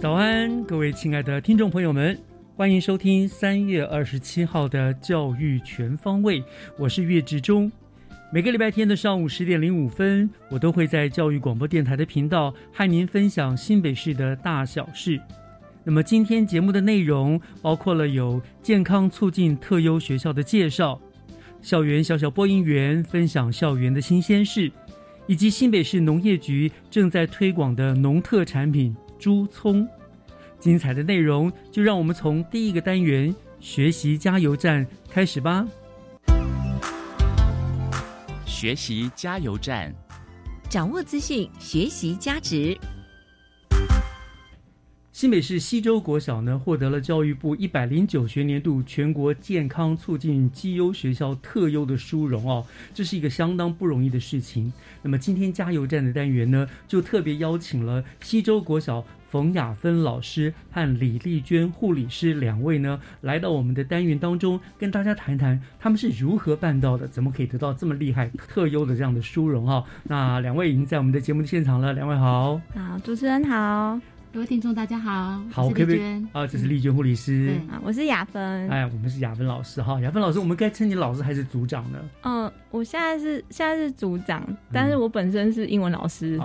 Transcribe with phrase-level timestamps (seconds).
[0.00, 2.18] 早安，各位亲爱的听众朋友们，
[2.56, 6.42] 欢迎收听三月二十七号的教育全方位，
[6.78, 7.70] 我是岳志忠。
[8.32, 15.20] 每个礼拜天的上午十点零五分，我都会在教育广播电台的频道和您分享新北市的大小事。
[15.84, 20.98] 那么今天节目的内容包括了有健康促进特优学校的介绍，
[21.60, 24.72] 校园小小播音员分享校园的新鲜事，
[25.26, 29.86] 以及新北市农业局正在推广的农特产品猪葱。
[30.58, 35.66] 精彩的内容就让我们从第一个单元学习加油站开始吧。
[38.44, 39.94] 学习加油站，
[40.68, 42.76] 掌握资讯，学习加值。
[45.20, 52.64] 新北市西周国小呢，获得了教育部一百零九学年度全国健康促进绩优学校特优的殊荣哦，
[52.94, 54.72] 这是一个相当不容易的事情。
[55.02, 72.58] 那么今天加油站的单元呢，就特别邀请了西周国小冯雅芬老师和李丽娟护理师两位呢，来到我们的单元当中，跟大家谈谈他们是如何办到的，怎么可以得到这么厉害特优的这样的殊荣哈、那两位已经在我们的节目的现场了，两位好。
[72.74, 74.00] 好，主持人好，
[74.32, 76.28] 各位听众大家好，好，我是丽娟。
[76.32, 76.46] 啊？
[76.46, 77.52] 这是丽娟护理师。
[77.68, 78.68] 啊，我是雅芬。
[78.70, 81.98] 哎，我们是雅芬老师哈，雅芬老师，我们该称你老师还是组长呢？
[82.22, 86.40] 嗯、我现在是现在是组长，但是我本身是英文老师。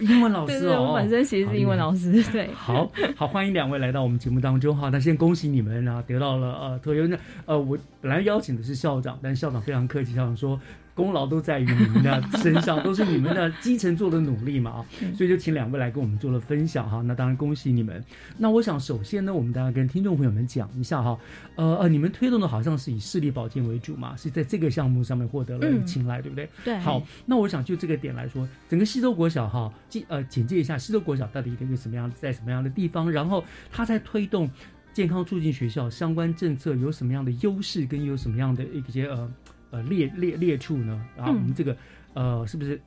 [0.00, 2.20] 英文老师哦， 我本身其实是英文老师。
[2.32, 4.88] 对，好好欢迎两位来到我们节目当中哈。
[4.88, 7.06] 那先恭喜你们啊，得到了呃特优。
[7.06, 10.60] 那呃，我本来邀请的是校长，但是校长非常客气，校长说
[11.00, 17.00] 功劳都在于你们的身上，都是你们的基层做的努力嘛啊， 所以就请两位来跟我们做了分享哈。
[17.00, 18.04] 那当然恭喜你们。
[18.36, 21.18] 那我想首先呢，我们大家跟听众朋友们讲一下哈，
[21.56, 26.46] 呃呃，你们推动的好像是以视力保健为主嘛，是在这个项目上面获得了嗯青睐，对不对？
[26.62, 34.50] 对，好，那我想就这个点来说，整个西周国小哈，简呃简介一下西周国小到底一个什么样，在什么样的地方，然后它在推动
[34.92, 39.30] 健康促进学校相关政策有什么样的优势，跟有什么样的一些呃
[39.70, 41.04] 呃列列列处呢？
[41.16, 41.76] 然后我们这个、
[42.14, 42.80] 呃是不是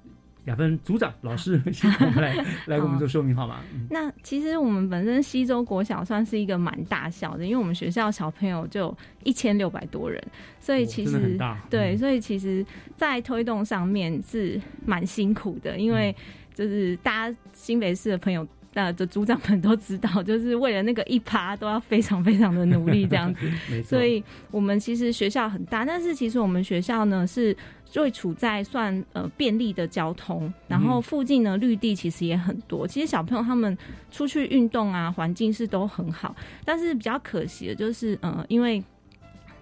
[0.46, 1.14] 雅芬组长？
[1.22, 1.62] 老师
[2.00, 2.36] 我们来
[2.66, 3.62] 来给我们做说明好吗？
[3.74, 3.88] 嗯。
[3.90, 10.22] 那其实我们本身西周国小算是一个蛮大校的，因为我们学校小朋友就一千六百多人，
[10.60, 11.38] 所以哦其实、
[11.70, 11.98] 对，嗯。
[11.98, 12.66] 所以其实，
[12.98, 15.96] 在推动上面是蛮辛苦的，因嗯。
[15.96, 16.16] 为
[16.54, 18.46] 就是大家新北市的朋友。
[18.74, 23.50] 呃的组长们都知道，就是为了那个一趴都要非常非常的努力这样子，
[23.84, 27.56] 所以我们其实学校很大，但是其实我们学校呢是
[27.96, 32.88] 会处在算呃便利的交通，然后附近呢绿地其实也很多。
[32.88, 33.78] 其实小朋友他们
[34.12, 36.36] 出去运动啊，环境是都很好，
[36.66, 38.84] 但是比较可惜的就是呃，因为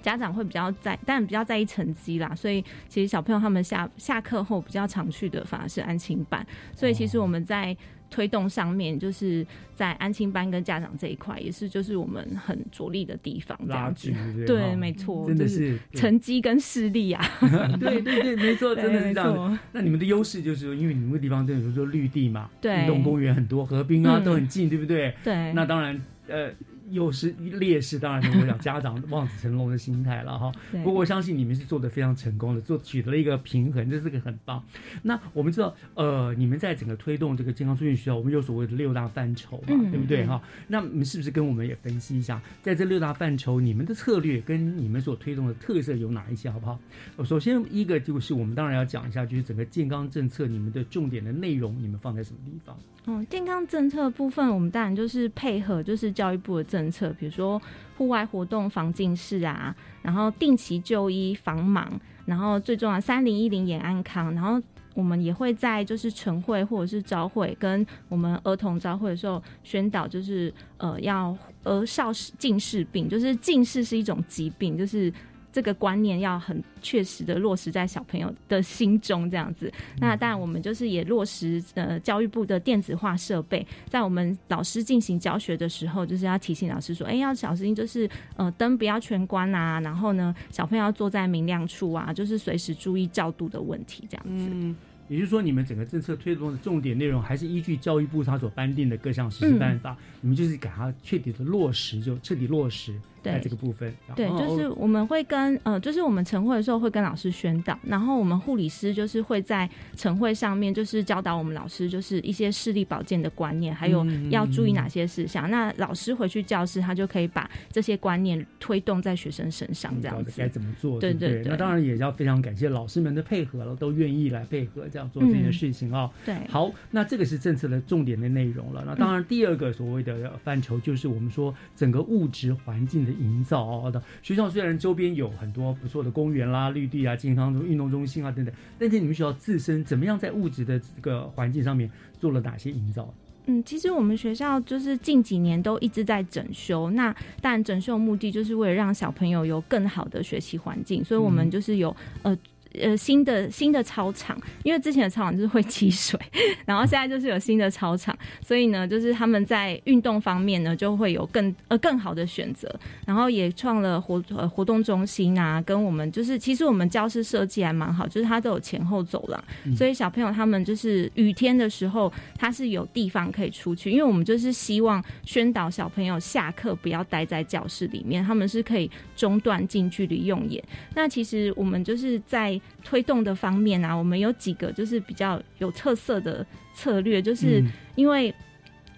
[0.02, 7.76] 家长会比较在，但比较在意成绩啦，所以其实小朋友他们下下课后比较常去的反而是安亲班，所以其实我们在
[8.12, 9.44] 推动上面，就是
[9.74, 14.12] 在安亲班跟家长这一块，也是就是我们很着力的地方，这样子。
[14.46, 17.26] 对没错，真的就是成绩跟视力啊，
[17.80, 22.82] 对对对，没错，真的是这样那你们的优势就是说，因为你们的地方真的有说绿地嘛，对。
[22.82, 24.24] 运动公园很多，河滨啊、嗯。
[24.24, 25.16] 都很近，对不对？
[25.24, 26.52] 对，那当然，呃，
[26.92, 30.52] 优势劣势，当然我想家长望子成龙的心态了哈。
[30.72, 34.64] 不过我相信你们是做的非常成功的，做取得了一个平衡，这是个很棒。
[35.04, 40.42] 那我们知道，呃，你们在整个推动这个健康促进学校，我们有所谓的六大范畴嘛，嗯对不对哈？
[40.68, 46.80] 那你们是不是跟我们也分析一下，在这六大范畴，你们的策略跟你们所推动的特色有哪一些，好不好？
[47.18, 52.78] 呃首先一个就是我们当然要讲一下，就是整个健康政策，你们的重点的内容，你们放在什么地方？
[53.08, 57.60] 嗯，健康政策部分，我们当然就是配合就是教育部的政策，比如说
[57.98, 61.88] 户外活动防近视啊，然后定期就医防盲，
[62.26, 64.62] 然后最重要三零一零眼安康，然后
[64.94, 75.12] 我们也会在就是晨会或者是朝会跟我们儿童朝会的时候宣导，就是呃要儿少视近视病，就是近视是一种疾病，就是。
[75.52, 79.72] 这个观念要很确实的落实在小朋友的心中，这样子。
[80.00, 94.50] 那当然，我们就是也落实呃教育部的电子化设备，在我们老师进行教学的时候，就是要提醒老师说，哎，要小心，就是呃灯不要全关啊，然后呢，小朋友要坐在明亮处啊，就是随时注意照度的问题，这样子。
[94.54, 94.76] 嗯，
[95.10, 103.94] 也就是说，你们整个政策推动的重点内容还是依据教育部他所颁定的各项实施办法，你们就是给它彻底的落实，就彻底落实在对这个部分。
[104.16, 115.50] 对，哦就是我们会跟呃，就是我们晨会的时候会跟老师宣导，然后我们护理师就是会在晨会上面就是教导我们老师就是一些视力保健的观念，还有嗯要注意哪些事项。
[115.50, 120.48] 那老师回去教室，他就可以把这些观念推动在学生身上，这样子该。
[120.52, 128.84] 怎么做，对对对对那当然也要非常感谢老师们的配合了，都愿意来配合这样做这件事情啊、对，好，那这个是政策的重点的内容了。
[128.86, 133.92] 那当然，第二个所谓的范畴就是我们说整个物质环境的营造哦。
[133.92, 143.14] 的学校虽然周边有很多不错的公园啦、绿地啊、健康中运动中心啊等等，但是你们学校自身怎么样在物质的这个环境上面做了哪些营造？
[143.48, 146.90] 嗯，其实我们学校就是近几年都一直在整修。
[146.92, 147.12] 那
[147.42, 152.38] 当然，整修的目的就是为了让小朋友有更好的学习环境，所以我们嗯就是有呃。
[152.80, 156.20] 呃，新的新的操场，因为之前的操场就是会积水，
[156.66, 162.74] 然后现在就是有新的操场，所以呢，就是他们在运动方面呢，就会有更呃更好的选择，
[163.06, 169.44] 然后也创了活呃活动中心啊，跟我们就是其实我们教室设计还蛮好，就是它都有前后走廊，
[169.76, 180.64] 所以小朋友他们就是雨天的时候，他是有地方可以出去，因为我们就是希望宣导小朋友下课不要待在教室里面，他们是可以中断近距离用眼。
[180.96, 187.72] 那其实我们就是在推动的方面啊，我们有几个就是比较有特色的策略，就是嗯。
[187.96, 188.34] 因为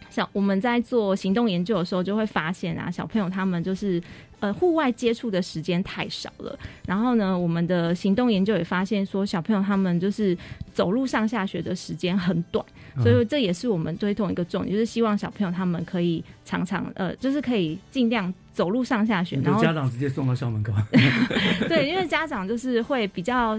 [0.10, 4.02] 像我们在做行动研究的时候，就会发现啊，小朋友他们就是
[4.44, 6.60] 呃户外接触的时间太少了。
[6.86, 10.38] 然后呢，我们的行动研究也发现说，小朋友他们就是
[10.74, 12.64] 走路上下学的时间很短，
[13.02, 20.74] 所以这也是我们推动一个重点，就是希望小朋友他们可以常常呃，就是可以尽量走路上下学，然后家长直接送到校门口，
[21.70, 23.58] 对，因为家长就是会比较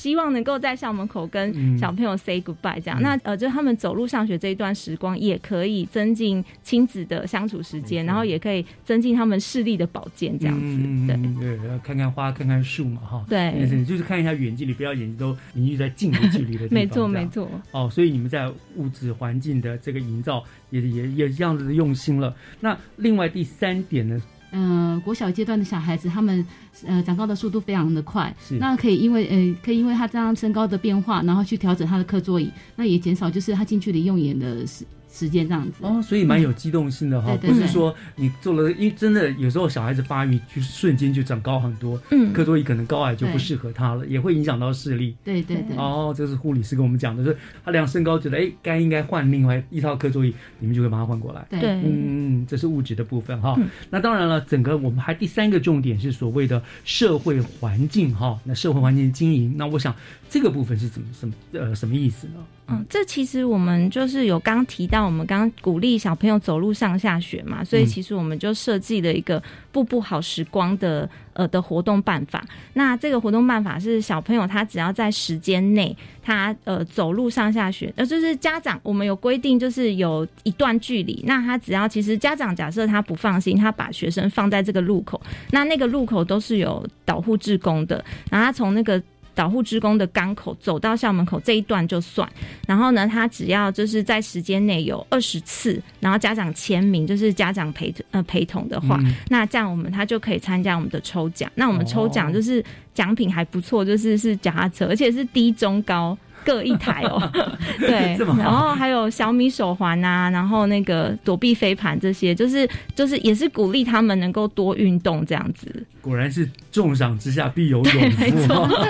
[0.00, 2.98] 希望能够在校门口嗯跟小朋友 say goodbye 这样。
[3.00, 10.64] 嗯那呃，就是他们走路上学这一段时光，也可以增进亲子的相处时间，然后也可以增进他们视力的保健这样子。
[10.64, 13.24] 嗯对嗯对，要看看花，看看树嘛，哈。
[13.28, 16.74] 对就是看一下远距离，不要眼睛都凝聚在近的距离的地方。
[16.74, 17.50] 没错没错。
[17.72, 22.34] 哦，所以你们在物质环境的这个营造也也也这样子的用心了。
[22.60, 24.20] 那另外第三点呢，
[24.50, 26.44] 呃，国小阶段的小孩子，他们
[26.84, 34.64] 呃长高的速度非常的快，那可以因为呃可以因为他这样身高的变化，然后去调整他的课桌椅，那也减少就是他近距离用眼的
[35.12, 35.78] 时时间这样子。
[35.80, 45.14] 哦，所以蛮有机动性的哈，不是说你做了，因为真的有时候小孩子发育就是瞬间就长高很多，嗯课桌椅可能高矮就不适合他了，也会影响到视力。
[45.22, 51.46] 对对对，哦，这是护理师跟我们讲的，就是他量身高觉得哎该应该换另外一套课桌椅，你们就会把它换过来。
[51.50, 53.54] 对嗯嗯，这是物质的部分哈。
[53.58, 58.38] 嗯那当然了，整个我们还第三个重点是所谓的社会环境哈。
[58.44, 59.94] 那社会环境经营，那我想
[60.28, 62.34] 这个部分是怎么什么呃什么意思呢？
[62.72, 69.42] 嗯，这其实我们就是有刚提到，我们刚刚鼓励小朋友走路上下学嘛，所以嗯其实我们就设计了一个
[69.72, 72.44] 步步好时光的呃的活动办法。
[72.74, 89.02] 那这个活动办法是小朋友他只要在时间内，他呃走路上下学，呃就是家长我们有规定，就是有一段距离，那他只要其实家长假设他不放心，他把学生放在这个路口，那那个路口都是有导护志工的，然后他从那个。
[89.34, 92.28] 导护职工的港口走到校门口这一段就算，
[92.66, 99.14] 然后呢，他只要就是在时间内有二十次，然后家长签名，就是家长陪呃陪同的话，嗯。
[99.28, 101.50] 那这样我们他就可以参加我们的抽奖。
[101.54, 107.20] 那我们抽哦奖就是奖品还不错，就是是脚踏车，而且是低中高各一台哦。
[107.78, 115.86] 对然后还有小米手环啊，然后那个躲避飞盘这些，就是就是也是鼓励他们能够多运动这样子。
[116.00, 118.84] 果然是重赏之下必有勇没夫错哈，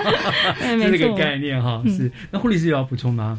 [0.60, 1.14] 对，是这 个。
[1.14, 1.82] 概念哈。
[1.84, 3.38] 嗯是，那护理师有要补充吗？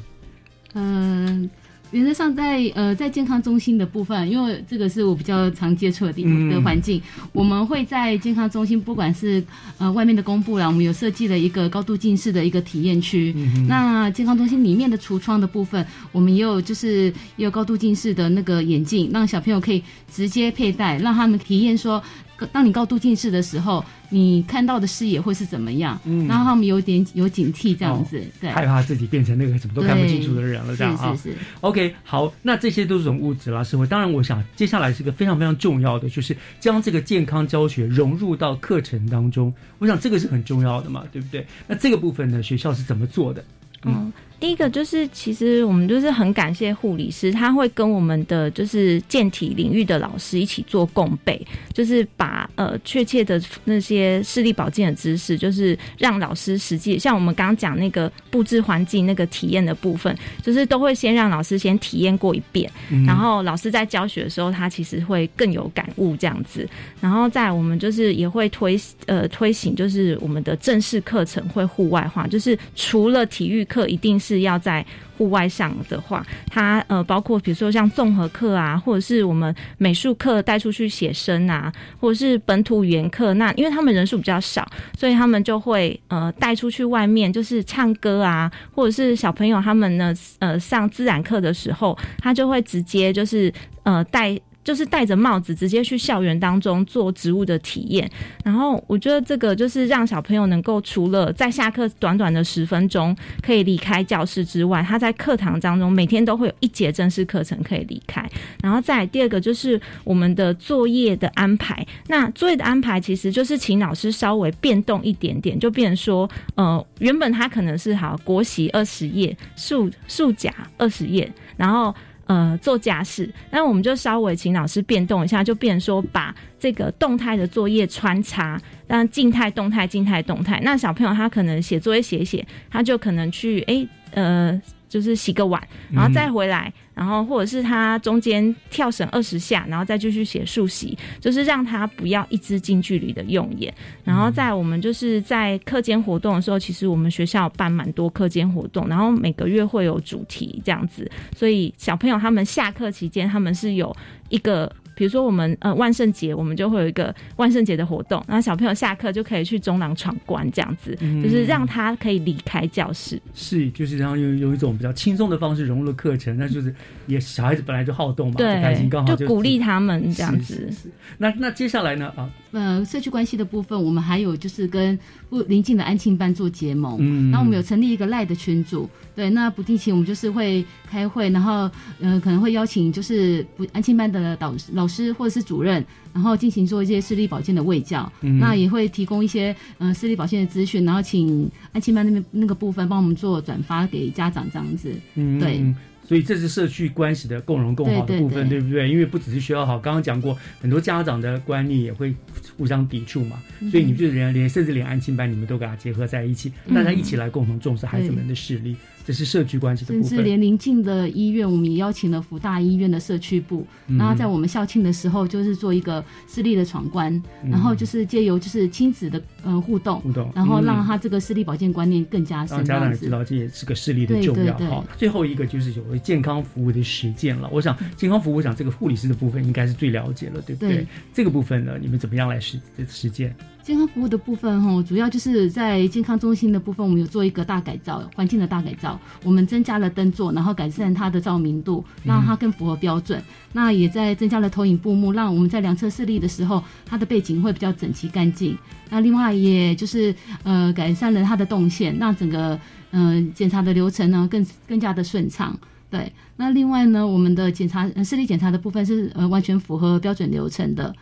[0.74, 1.50] 嗯、
[1.92, 7.02] 原则上在呃在健康中心的部分，因为这个是我比较常接触的地方的环境，
[7.34, 9.44] 我们会在健康中心，不管是
[9.78, 13.34] 呃外面的公布啦，我们有设计了一个高度近视的一个体验区。
[13.36, 22.02] 嗯那健康中心里面的橱窗的部分，我们也有就是也有高度近视的那个眼镜，让小朋友可以直接佩戴，让他们体验说，
[22.48, 31.16] 当你高度近视的时候，你看到的视野会是怎么样，嗯然后他们有点有警惕这样子，对，害怕自己变成那个什么都看不清楚的人了，这样啊。
[31.16, 31.38] 是是是。
[31.62, 33.86] OK，好，那这些都是种物质啦，社会。
[33.88, 39.54] 当然，我想接下来是一个非常非常重要的，就是将这个健康教学融入到课程当中。
[39.80, 41.46] 我想这个是很重要的嘛，对不对？
[41.68, 43.44] 那这个部分呢，学校是怎么做的？
[43.84, 51.40] 嗯，第一个就是，其实我们就是很感谢护理师，他会跟我们的就是健体领域的老师一起做共备，
[51.76, 66.68] 就是把呃确切的那些视力保健的知识，就是让老师实际像我们刚刚讲那个布置环境那个体验的部分，就是都会先让老师先体验过一遍，嗯然后老师在教学的时候，他其实会更有感悟这样子。
[67.00, 74.86] 然后在我们就是也会推呃推行，就是我们的正式课程会户外化，就是除了体育课一定是是要在
[75.18, 84.66] 户外上的话，它呃包括比如说像综合课啊，或者是我们美术课带出去写生啊，或者是本土语言课，那因为他们人数比较少，
[84.98, 94.40] 所以他们就会呃带出去外面就是唱歌啊，或者是小朋友他们呢呃上自然课的时候，他就会直接就是呃带。
[94.64, 98.10] 就是戴着帽子直接去校园当中做植物的体验，
[98.44, 108.24] 然后我觉得这个就是让小朋友能够除了在下课短短的十分钟可以离开教室之外，他在课堂当中每天都会有一节正式课程可以离开。
[108.62, 121.94] 然后再第二个就是我们的作业的安排，那作业的安排其实就是请老师稍微变动一点点，就变成说，呃，原本他可能是好国习二十页，数数甲二十页，然后。
[122.26, 130.60] 呃，做家事，那我们就稍微请老师变动一下，就变说把这个动态的作业穿插，让静态、动态、静态、动态。
[130.64, 134.62] 那小朋友他可能写作业写写，他就可能去诶呃，
[134.92, 143.74] 就是洗个碗，然后再回来，然后或者是他中间跳绳二十下，然后再继续写数习，就是让他不要一直近距离的用眼。
[144.04, 153.96] 然后在我们就是在课间活动的时候，其实我们学校办蛮多课间活动，然后每个月会有主题这样子，所以小朋友他们下课期间他们是有
[154.28, 154.70] 一个。
[154.96, 163.22] 比如说我们呃万圣节，我们就会有一个万圣节的活动，然后小朋友下课就可以去中廊闯关这样子，嗯就是让他可以离开教室。
[163.34, 166.74] 是，就是然后有有一种比较轻松的方式融入课程，那就是
[167.08, 170.56] 也小孩子本来就好动嘛，就开心，刚好就鼓励他们这样子。
[170.56, 172.12] 是是那那接下来呢？
[172.16, 174.98] 啊，呃，社区关系的部分，我们还有就是跟
[175.30, 176.98] 不邻近的安庆班做结盟。
[177.00, 188.12] 嗯那我们有成立一个赖的群组，对，那不定期我们就是会开会，然后呃可能会邀请就是不安庆班的导师、老师或者是主任，然后进行做一些视力保健的卫教。
[188.22, 194.94] 嗯那也会提供一些呃视力保健的资讯，然后请安庆班那边那个部分帮我们做转发给家长这样子。
[195.16, 195.64] 嗯，对。
[196.04, 198.90] 所以这是社区关系的共荣共好的部分，对对不对？
[198.90, 202.14] 因为不只是学校好，刚刚讲过，很多家长的观念也会
[202.58, 210.18] 互相抵触嘛，嗯所以你们就连连甚至连安亲班你们都给它结合在一起，嗯大家一起来共同重视孩子们的视力，这是社区关系的甚部分。
[210.18, 222.80] 至连邻近的医院，我们也邀请了福大医院的社区部，嗯然后在我们校庆的时候，就是做一个视力的闯关，嗯然后就是借由就是亲子的呃互动，互动然后让嗯他这个视力保健观念更加让深，这样子。
[222.80, 224.84] 家长也知道这也是个视力的重要对对哈。
[224.98, 227.50] 最后一个就是有健康服务的实践了。
[227.52, 230.76] 我想健康服务，我想这个护理师的部分应该是最了解了，对不对？
[230.76, 233.36] 对这个部分呢，你们怎么样来实实践？
[233.64, 239.00] 健康服务的部分哈，主要就是在健康中心的部分，我们有做一个大改造，环境的大改造。
[239.24, 243.22] 我们增加了灯座，然后改善它的照明度，让它更符合标准。
[243.54, 248.58] 那也在增加了投影布幕，让我们在量测视力的时候，它的背景会比较整齐干净。
[248.90, 250.14] 那另外也就是
[250.44, 252.60] 呃改善了它的动线，让整个
[252.92, 255.58] 嗯、检查的流程呢更更加的顺畅。
[255.90, 260.94] 对，那另外呢，我们的检查视力检查的部分是呃完全符合标准流程的。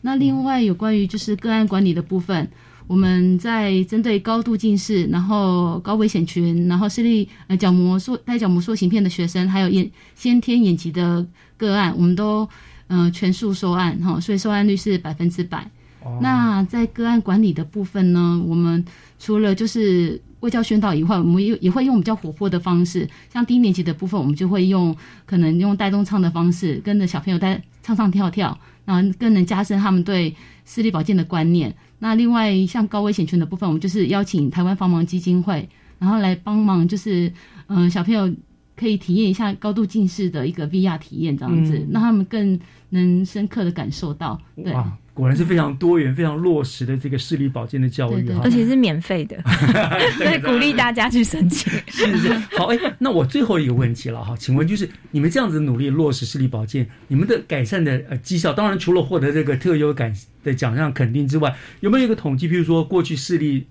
[0.00, 2.48] 那另外有关于就是个案管理的部分，
[2.86, 11.26] 我们在针对高度近视、然后高危险群、然后视力呃角膜塑带角膜塑形片的学生，还有眼先天眼疾的
[11.56, 12.48] 个案，我们都
[12.86, 15.68] 呃全数收案哈，所以收案率是百分之百。
[16.02, 18.84] 哦那在个案管理的部分呢，我们
[19.18, 31.76] 除了就是卫教宣导以外，我们也也会用比较活泼的方式，像低年级的部分，我们就会用可能用带动唱的方式，跟着小朋友在唱唱跳跳，然后更能加深他们对视力保健的观念。
[31.98, 37.28] 那另外像高危险群的部分，我们就是邀请台湾防盲基金会，然后来帮忙，就是
[37.66, 38.32] 嗯、呃小朋友
[38.74, 42.58] 可以体验一下高度近视的一个 VR 体验，这样子，嗯让他们更
[42.90, 44.40] 能深刻的感受到。
[44.54, 48.50] 对，哇，果然是非常多元、非常落实的这个视力保健的教育对对哈而。
[48.50, 49.34] 且是免费的，
[50.18, 51.72] 所以鼓励大家去申请。
[51.86, 62.46] 是是，好哎，那我最后一个问题了哈，请问就是你们这样子努力落实视力保健，你们的改善的呃绩效，当然除了获得这个特优感的奖项肯定之外，有没有一个统计？
[62.46, 63.66] 譬如说过去视力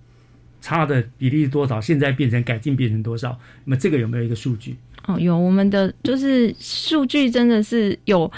[0.62, 3.40] 差的比例是多少，现在变成改进变成多少？
[3.66, 4.76] 那么这个有没有一个数据？
[5.08, 8.32] 哦，有我们的就是数据真的是有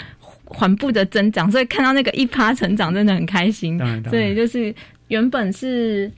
[0.48, 3.76] 缓步的增长，所以看到那个一趴成长真的很开心。
[3.78, 4.74] 当然，当然对，就是
[5.08, 6.10] 原本是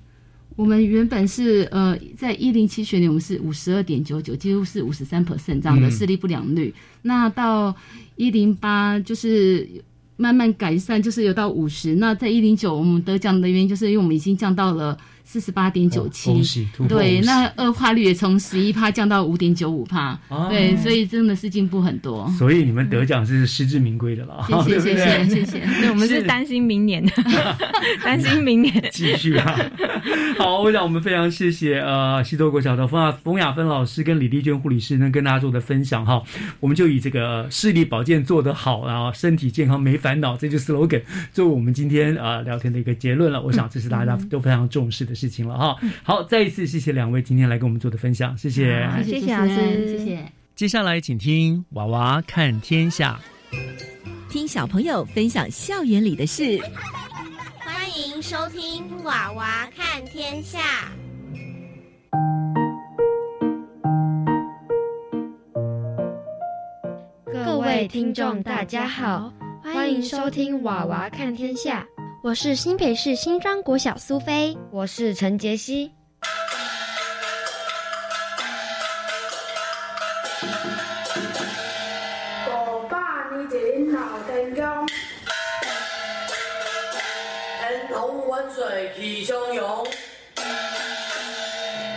[0.56, 6.72] 我们原本是呃，在一零七学年我们是五十二点九九，几乎是五十三 percent 这样的嗯视力不良率。
[7.02, 7.74] 那到
[8.16, 9.66] 一零八就是
[10.16, 11.94] 慢慢改善，就是有到五十。
[11.96, 20.18] 那在一零九我们得奖的原因，就是因为我们已经降到了四十八点九哦七对，那恶化率也从十一趴降到五点九五趴。
[20.28, 22.28] 哦对，所以真的是进步很多。
[22.38, 25.60] 所以你们得奖是实至名归的了，谢谢 谢谢谢谢。
[25.80, 27.04] 对，我们是是担心明年，
[28.02, 28.90] 担心明年。
[28.92, 29.56] 继续啊！
[30.38, 36.22] 好，我想我们非常谢谢呃西多国小的冯雅冯雅芬老师跟李丽娟护理师呢跟大家做的分享哈，
[36.58, 43.40] 我们就以这个视力保健做得好，然后身体健康没烦恼，这就是 slogan，作为我们今天呃聊天的一个结论了。
[43.40, 45.76] 我想这是大家都非常重视的事情了哈。
[46.02, 48.86] 好，再一次谢谢两位今天来跟我们做的分享，谢谢。
[48.86, 50.32] 好谢谢老师谢谢。
[50.56, 53.20] 接下来请听娃娃看天下。
[54.30, 56.58] 听小朋友分享校园里的事。
[57.58, 60.58] 欢迎收听《娃娃看天下》。
[67.32, 71.86] 各位听众，大家好，欢迎收听《娃娃看天下》，
[72.22, 74.54] 我是新北市新庄国小苏菲。
[74.70, 75.90] 我是陈杰希。
[82.46, 82.98] 五百
[83.34, 84.86] 年前闹天宫，
[87.58, 89.86] 天龙万水气汹涌，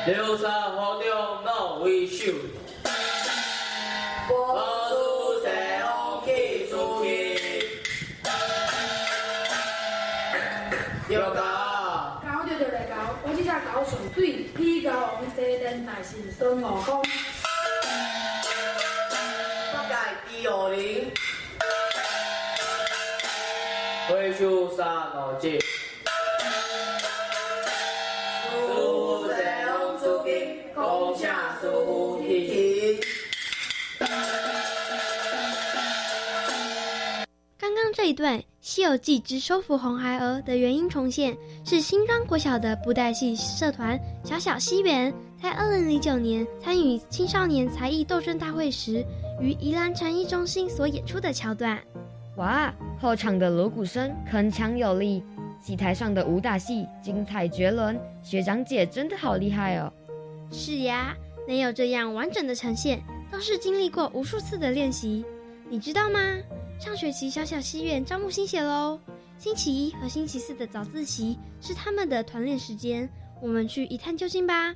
[0.07, 2.31] 流沙河中闹维修，
[13.25, 17.01] 我这只狗上水，比狗王西灯大是孙悟空。
[19.73, 19.95] 八戒
[20.27, 21.09] 第五零，
[24.09, 25.57] 回出三五节。
[28.51, 29.33] 出西
[29.67, 30.29] 风出去，
[30.75, 31.23] 公车
[31.61, 32.99] 出去。
[37.57, 49.05] 刚刚这一段《西游记之收服红孩儿》的原因重现，是新庄国小的布袋戏社团小小西园在二零零九年参与青少年才艺斗争大会时，
[49.41, 51.77] 于宜兰禅艺中心所演出的桥段。
[52.37, 55.21] 哇，后场的锣鼓声铿锵有力，
[55.61, 59.91] 戏台上的武打戏精彩绝伦，学长姐真的好厉害哦！
[60.53, 61.13] 是呀，
[61.49, 65.25] 能有这样完整的呈现，都是经历过无数次的练习。
[65.73, 66.19] 你知道吗？
[66.77, 68.99] 上学期小小西苑招募新血喽！
[69.39, 73.09] 星期一和星期四的早自习是他们的团练时间，
[73.41, 74.75] 我们去一探究竟吧。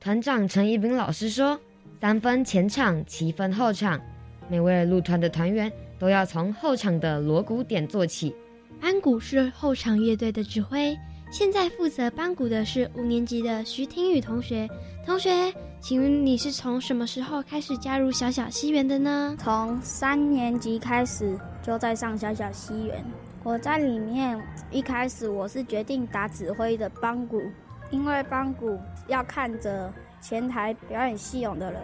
[0.00, 1.60] 团长陈一斌老师说
[2.02, 4.00] ：“三分前场，七分后场，
[4.48, 5.70] 每位入团的团员
[6.02, 8.34] 都要从后场的锣鼓点做起。
[8.80, 10.98] 班鼓是后场乐队的指挥，
[11.30, 14.68] 现在负责班鼓的是五年级的徐听雨同学。
[15.06, 15.30] 同学，
[15.80, 19.36] 请问你是从什么时候开始加入小小西园的呢？
[19.38, 23.04] 从三年级开始就在上小小西园。
[23.44, 24.36] 我在里面
[24.72, 27.40] 一开始我是决定打指挥的班鼓，
[27.92, 31.80] 因为班鼓要看着前台表演戏勇的人，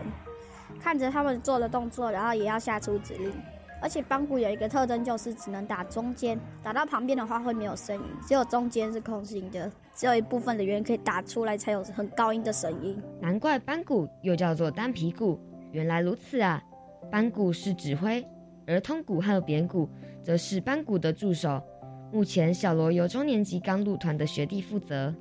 [0.81, 3.33] 看着他们做的动作，然后也要下出指令。
[3.81, 13.01] 而且邦鼓有一个特征，就是只能打中间，打到旁边的话会没有声音，只有中间是空心的，只有一部分的圆可以打出来，才有很高音的声音。
[13.21, 15.39] 难怪班鼓又叫做单皮鼓，
[15.73, 16.63] 原来如此啊！
[17.11, 18.25] 班鼓是指挥，
[18.67, 19.89] 而通鼓和扁鼓
[20.23, 21.63] 则是班鼓的助手。
[22.13, 25.15] 目前小罗由中年级刚入团的学弟负责。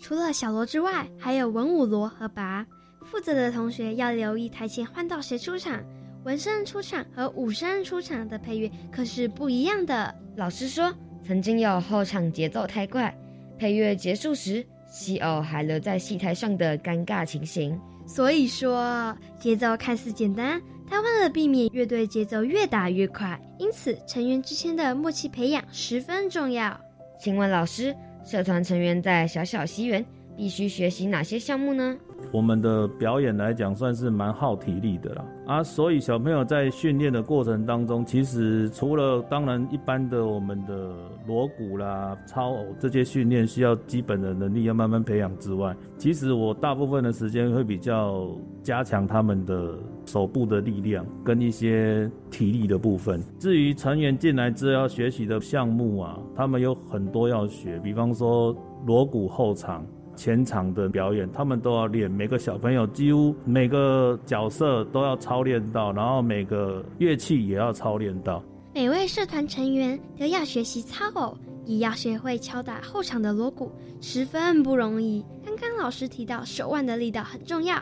[0.00, 2.66] 除了小罗之外，还有文武罗和拔。
[3.04, 5.82] 负责的同学要留意台前换到谁出场，
[6.28, 10.14] 文生出场和武生出场的配乐可是不一样的。
[10.36, 10.94] 老师说，
[11.26, 13.16] 曾经有后场节奏太快，
[13.58, 17.80] 配乐结束时，西偶还留在戏台上的尴尬情形。
[18.06, 20.60] 所以说，节奏看似简单，
[20.90, 26.78] 但为了避免乐队节奏越打越快，因此成员之间的默契培养十分重要。
[27.18, 30.04] 请问老师，社团成员在小小西园
[30.36, 31.96] 必须学习哪些项目呢？
[32.30, 35.24] 我们的表演来讲，算是蛮耗体力的啦。
[35.46, 40.92] 啊，所以小朋友在训练的过程当中，其实除了当然一般的我们的
[41.26, 48.28] 锣鼓啦、操偶这些训练需要基本的能力要慢慢培养之外，其实我大部分的时间会比较
[48.62, 53.22] 加强他们的手部的力量跟一些体力的部分。
[53.38, 58.54] 至于成员进来之后要学习的项目啊，他们有很多要学，比方说
[58.86, 59.82] 锣鼓后场。
[60.18, 62.10] 前场的表演，他们都要练。
[62.10, 68.42] 每个小朋友几乎每个角色都要操练到，然后每个乐器也要操练到。
[68.74, 75.24] 每位社团成员都要学习操偶，也要学会敲打后场的锣鼓，十分不容易。
[75.46, 77.80] 刚刚老师提到手腕的力道很重要，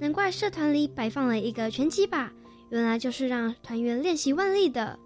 [0.00, 2.28] 难怪社团里摆放了一个拳击靶，
[2.70, 4.98] 原来就是让团员练习腕力的。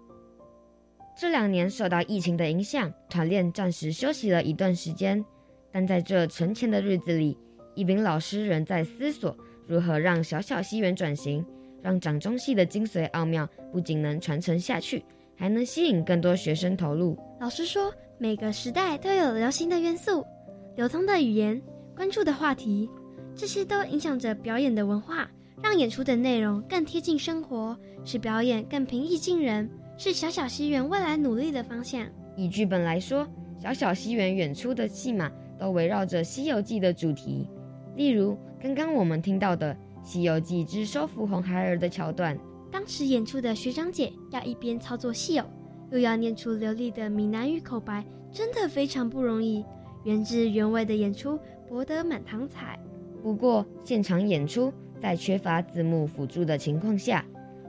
[1.19, 5.23] 这两年受到疫情的影响，团练暂时休息了一段时间。
[5.71, 7.37] 但在这存钱的日子里，
[7.75, 11.45] 一名老师仍在思索如何让小小西园转型，
[11.81, 15.03] 让掌中戏的精髓奥妙不仅能传承下去，
[15.35, 17.17] 还能吸引更多学生投入。
[17.39, 20.25] 老师说，每个时代都有流行的元素、
[20.75, 21.59] 流通的语言、
[21.95, 22.89] 关注的话题，
[23.33, 25.31] 这些都影响着表演的文化，
[25.63, 32.05] 让演出的内容更贴近生活，使表演更平易近人，是小小西园未来努力的方向。
[32.35, 33.25] 以剧本来说，
[33.57, 35.31] 小小西园演出的戏码。
[35.61, 37.47] 都围绕着《西游记》的主题，
[37.95, 39.71] 例如刚刚我们听到的
[40.03, 42.35] 《西游记之收服红孩儿》的桥段。
[42.71, 45.45] 当时演出的学长姐要一边操作戏偶，
[45.91, 49.63] 又要念出流利的闽南语口白，真的非常不容易。
[50.03, 51.37] 原汁原味的演出
[51.69, 52.79] 博得满堂彩。
[53.21, 57.23] 不过现场演出在缺乏字幕辅助的情况下，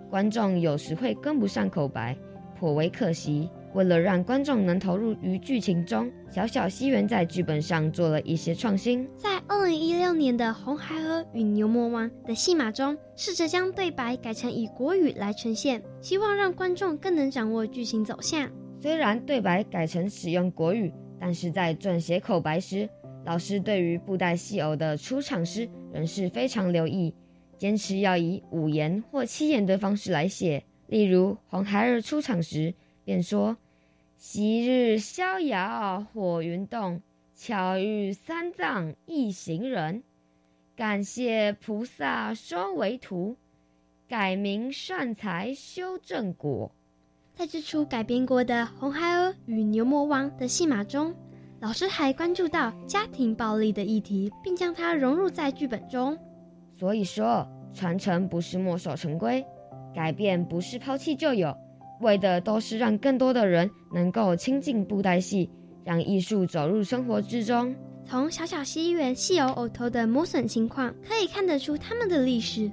[0.09, 2.17] 观众有时会跟不上口白，
[2.59, 3.51] 颇为可惜。
[3.75, 9.09] 为了让观众能投入于剧情中，小小西园在剧本上做了一些创新。
[9.17, 18.51] 在二零一六年的《红孩儿与牛魔王》的戏码中，试着将对白改成以国语来呈现，希望让观众更能掌握剧情走向。
[18.81, 22.89] 虽然对白改成使用国语，但是在撰写口白时，
[23.25, 27.15] 老师对于布袋戏偶的出场时仍是非常留意，
[27.57, 30.63] 坚持要以五言或七言的方式来写。
[30.89, 33.57] 例如红孩儿出场时，便说。
[34.25, 37.03] 昔日逍遥火云洞，
[37.35, 40.05] 巧遇三藏一行人。
[40.77, 43.37] 感谢菩萨收为徒，
[44.07, 46.71] 改名善财修正果。
[47.35, 51.13] 在这出改编过的《红孩儿与牛魔王》的戏码中，
[51.59, 56.17] 老师还关注到家庭暴力的议题，并将它融入在剧本中。
[56.71, 59.45] 所以说，传承不是墨守成规，
[59.93, 61.53] 改变不是抛弃旧有。
[62.03, 65.49] 为的都是让更多的人能够亲近布袋戏，
[65.85, 67.75] 让艺术走入生活之中。
[68.05, 72.71] 从小小戏园戏偶偶头的磨损情况，可以看得出他们的历史。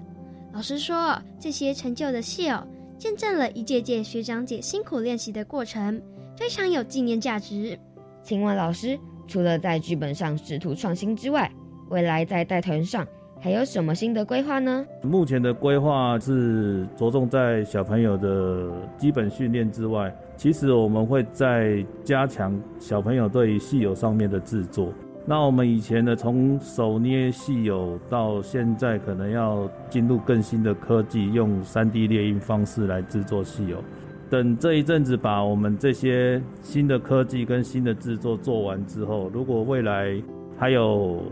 [0.51, 2.61] 老师说，这些陈旧的戏偶
[2.97, 6.01] 见证了一届届学长姐辛苦练习的过程，
[6.35, 7.79] 非常有纪念价值。
[8.23, 11.49] 请问老师，除了在剧本上试图创新之外，
[11.89, 13.07] 未来在带团上？
[13.41, 14.85] 还有什么新的规划呢？
[15.01, 24.91] 目前的规划是着重在小朋友的基本训练之外，其实我们会在加强小朋友对于戏友上面的制作。
[25.25, 33.81] 那我们以前呢从手捏戏友到现在，可能要进入更新的科技，用 3D 列印方式来制作戏友。
[34.29, 40.21] 等这一阵子把我们这些新的科技跟新的制作做完之后，如果未来
[40.57, 41.23] 还有。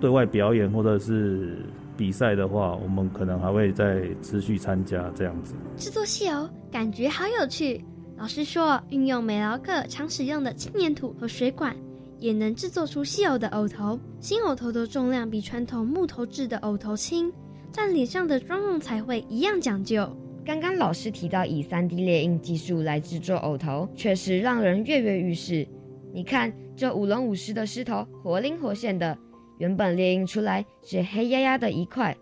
[0.00, 1.56] 对外表演或者是
[1.96, 5.54] 比赛的话，我们可能还会再持续参加这样子。
[5.76, 7.82] 制作戏偶感觉好有趣。
[8.18, 11.76] 老师说，运用美劳课常使用的轻粘土和水管，
[12.18, 13.98] 也能制作出戏偶的偶头。
[14.20, 17.32] 新偶头的重量比传统木头制的偶头轻，
[17.74, 20.10] 但脸上的妆容才会一样讲究。
[20.44, 25.66] 刚刚老师提到以 3D 列印技术来制作偶头，确实让人跃跃欲试。
[26.14, 29.16] 你看这舞龙舞狮的狮头，活灵活现的。
[29.58, 32.16] 原本列印出来是黑压压的一块，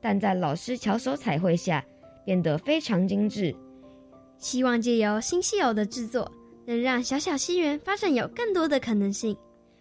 [0.00, 1.84] 但在老师巧手彩绘下，
[2.24, 3.54] 变得非常精致。
[4.38, 6.30] 希望借由新稀有的制作，
[6.64, 9.36] 能让小小西园发展有更多的可能性。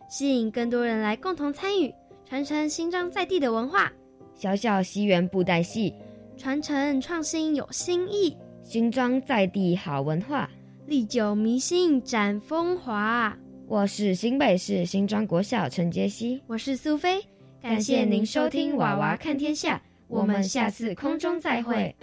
[0.10, 1.94] 吸引更多人来共同参与，
[2.28, 3.92] 传承新庄在地的文化。
[4.36, 5.94] 小小西园布袋戏，
[6.38, 10.50] 传承创新有新意，新庄在地好文化，
[10.86, 13.36] 历久弥新展风华。
[13.68, 17.20] 我是新北市新庄国小陈杰希，我是苏菲，
[17.62, 21.96] 感谢您收听《娃娃看天下》，我们下次空中再会。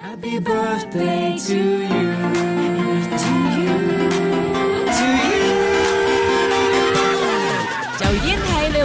[0.00, 2.71] Happy birthday to you,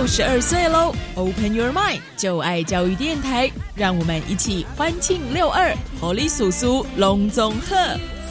[0.08, 7.76] 十二岁喽！Open your mind，就爱教育电台，让我们一起欢庆六二，活力叔叔隆重贺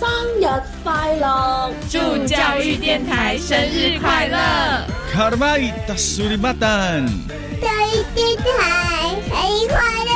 [0.01, 0.09] 生
[0.41, 0.47] 日
[0.83, 1.71] 快乐！
[1.91, 4.39] 祝教育电台生日快乐！
[5.13, 7.07] 卡德玛伊达苏里马丹，
[7.61, 10.16] 教育电台生日快乐！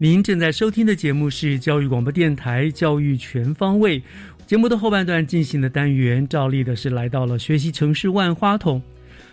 [0.00, 4.00] 您正在收听的节目是教育广播电台《教育全方位》
[4.46, 8.80] 节目的后半段进行的单元，照例的是来到了学习城市万花筒。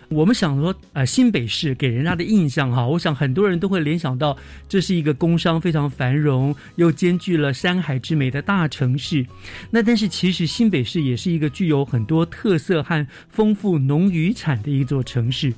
[0.08, 4.36] 我们想说，呃，新北市给人家的印象哈，我想很多人都会联想到
[4.68, 9.24] 这是一个工商非常繁荣又兼具了山海之美的大城市。
[9.70, 15.54] 那但是其实新北市也是一个具有很多特色和丰富农渔产的一座城市。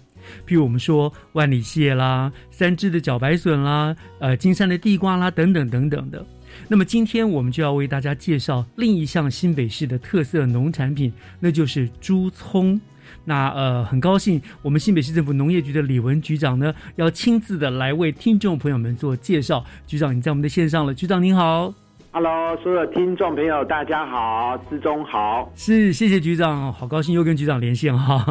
[0.47, 6.25] 譬如我们说万里蟹啦、三只的茭白笋啦、呃金山的地瓜啦等等等等的。
[6.67, 12.81] 那么今天我们就要为大家介绍另一项新北市的特色农产品，那就是猪葱。
[13.25, 19.65] 那呃，很高兴我们新北市政府农业局的李文局长呢，要亲自的来为听众朋友们做介绍。
[19.87, 21.73] 局长，你在我们的线上了，局长您好。
[22.11, 25.51] Hello，所有听众朋友，大家好，志忠好。
[25.55, 28.25] 是，谢谢局长，好高兴又跟局长连线哈。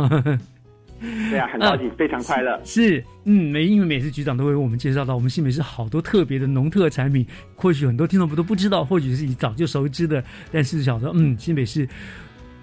[1.29, 2.59] 对啊，很高兴，非常快乐。
[2.63, 11.87] 是，嗯，每因为每次局长都会为我们介绍到我们新北市好多特别的农特产品，或许很多听众朋友都不知道，或许是你早就熟知的，但是想说，嗯，新北市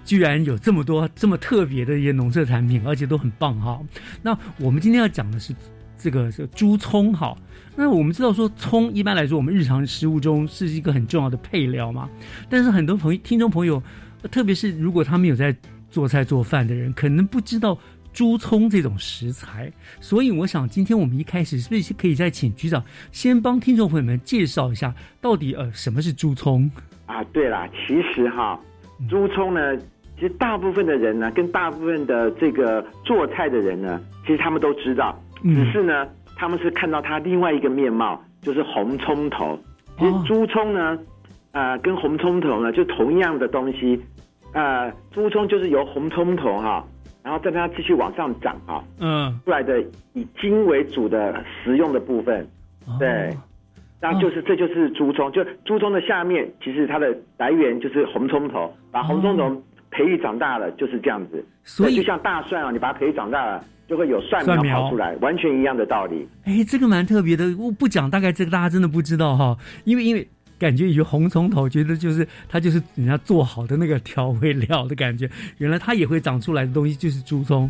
[0.03, 3.79] 居然有这么多这么特别的一些农特产品，而且都很棒哈。
[4.21, 5.55] 那我们今天要讲的是
[5.97, 7.35] 这个是猪葱哈。
[7.75, 12.09] 那我们知道说葱一般来说我们日常食物中是一个很重要的配料嘛，
[12.49, 13.81] 但是很多朋友听众朋友，
[14.29, 15.55] 特别是如果他们有在
[15.89, 17.77] 做菜做饭的人，可能不知道。
[18.15, 26.71] 猪葱这种食材，所以我想今天我们一开始是不是可以再请局长先帮听众朋友们介绍一下，到底呃什么是猪葱
[27.07, 27.21] 啊？
[27.33, 28.57] 对啦，其实哈，
[29.09, 29.77] 猪葱呢，
[30.15, 39.59] 其实大部分的人呢，跟大部分的这个做菜的人呢，其实他们都知道，只是呢，他们是看到它另外一个面貌，就是红葱头。
[39.99, 40.97] 其实猪葱呢，
[41.51, 44.01] 呃，跟红葱头呢就同样的东西，
[44.53, 46.81] 呃，猪葱就是由红葱头哈。
[47.25, 49.81] 然后再让它继续往上涨啊，嗯，出来的
[50.13, 52.47] 以茎为主的食用的部分，
[52.99, 53.35] 对，
[53.99, 63.65] 然后就是这就是猪葱，就猪葱的下面其实它的来源就是红葱头，把红葱头培育长大了就是这样子，所以就像大蒜啊，你把它培育长大了。
[63.87, 64.81] 就会有蒜苗。
[64.81, 66.27] 跑出来，完全一样的道理。
[66.43, 77.69] 哎，这个蛮特别的，我不讲，大概这个大家真的不知道哈，因为因为感觉以为红葱头，觉得就是它就是人家做好的那个调味料的感觉，原来它也会长出来的东西就是猪葱，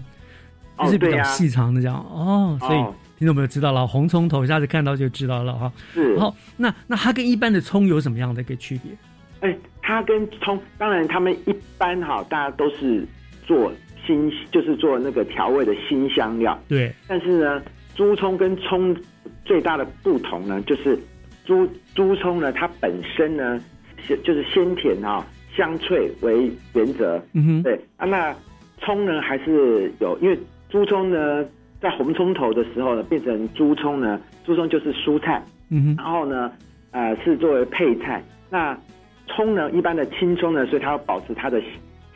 [0.80, 2.58] 就是比较细长的这样哦。
[2.60, 2.80] 所以
[3.18, 5.72] 听众朋友知道了，红葱头下次看到就知道了哈。
[5.94, 6.18] 是。
[6.20, 9.50] 好，那那它跟一般的葱有什么样的一个区别？
[9.50, 13.06] 哎，它跟葱，当然他们一般哈，大家都是
[13.46, 13.72] 做。
[14.06, 16.94] 新就是做那个调味的新香料，对。
[17.08, 17.60] 但是呢，
[17.96, 18.96] 猪葱跟葱
[19.44, 20.96] 最大的不同呢，就是
[21.46, 23.60] 猪猪葱呢，它本身呢，
[24.08, 27.22] 就是鲜甜啊、香脆为原则。
[27.34, 27.64] 嗯哼。
[27.64, 28.36] 对啊，那
[28.80, 30.38] 葱呢，还是有，因为
[30.70, 31.46] 猪葱呢，
[31.80, 35.42] 在红葱头的时候呢，变成猪葱呢，猪葱就是蔬菜。
[35.70, 35.96] 嗯哼。
[35.98, 36.52] 然后呢，
[36.92, 38.24] 呃，是作为配菜。
[38.50, 38.78] 那
[39.28, 41.62] 葱呢，一般的青葱呢，所以它要保持它的。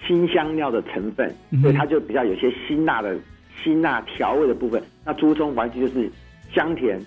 [0.08, 1.30] 辛香料的成分，
[1.62, 3.16] 所以它就比较有些辛辣的
[3.62, 4.82] 辛辣调味的部分。
[5.06, 6.10] 那猪葱完全就是
[6.52, 6.98] 香甜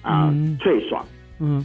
[0.00, 1.04] 啊，脆爽，
[1.40, 1.64] 嗯，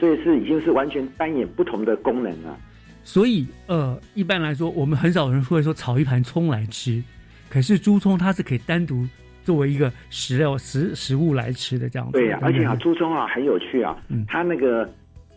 [0.00, 2.56] 所以是已经是完全扮演不同的功能了。
[3.04, 7.02] 所以呃，一般来说，我们很少人会说炒一盘葱来吃，
[7.50, 9.06] 可是猪葱它是可以单独
[9.44, 12.12] 作为一个食料食食物来吃的这样子。
[12.12, 14.88] 对呀，而且啊，猪葱啊很有趣啊，嗯它那个。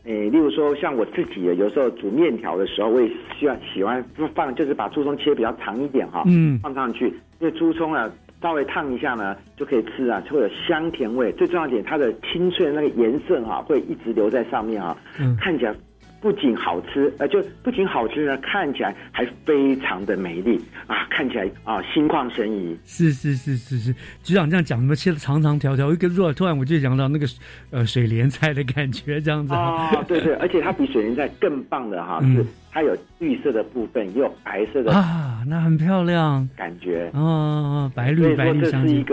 [0.05, 7.07] 诶，例如说像我自己有时候煮面条的时候，我也需要喜欢放，就是把猪葱切比较长一点哈，嗯，放上去，
[7.39, 8.09] 因为猪葱啊
[8.41, 11.31] 稍微烫一下呢就可以吃啊，就会有香甜味。
[11.33, 14.97] 最重要一点，它的清脆的那个颜色哈会一直留在上面啊，
[15.39, 15.75] 看起来。
[16.21, 21.07] 不仅好吃，呃，就不仅好吃呢，看起来还非常的美丽啊！
[21.09, 22.77] 看起来啊，心旷神怡。
[22.85, 27.25] 是是是是是，局长这样讲，什么切的长长条条，一个肉，突然我就想到那个
[27.71, 39.05] 呃水莲菜的感觉，这样子啊，对对， 而且它比水莲菜更棒的哈，是它有绿色的部分，也有白色的啊，那很漂亮，感觉哦，白绿白绿相间。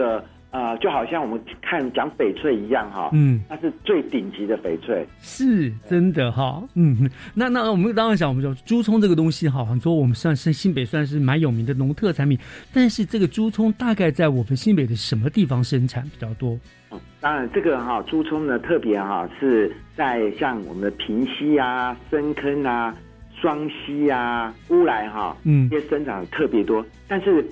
[0.57, 12.39] 啊，就好像我们看讲翡翠一样哈，嗯，它是最顶级的翡翠，是真的哈，嗯，那那我们当然想，我们说猪葱这个东西哈，很多我们算是新北算是蛮有名的农特产品，
[12.73, 16.59] 但是这个猪葱大概在我们新北的什么地方生产比较多？
[16.91, 22.97] 嗯，当然这个哈猪葱呢特别哈是在像我们的平溪啊、深坑啊、
[23.39, 27.45] 双溪啊、乌来哈，嗯，这些生长特别多，但是。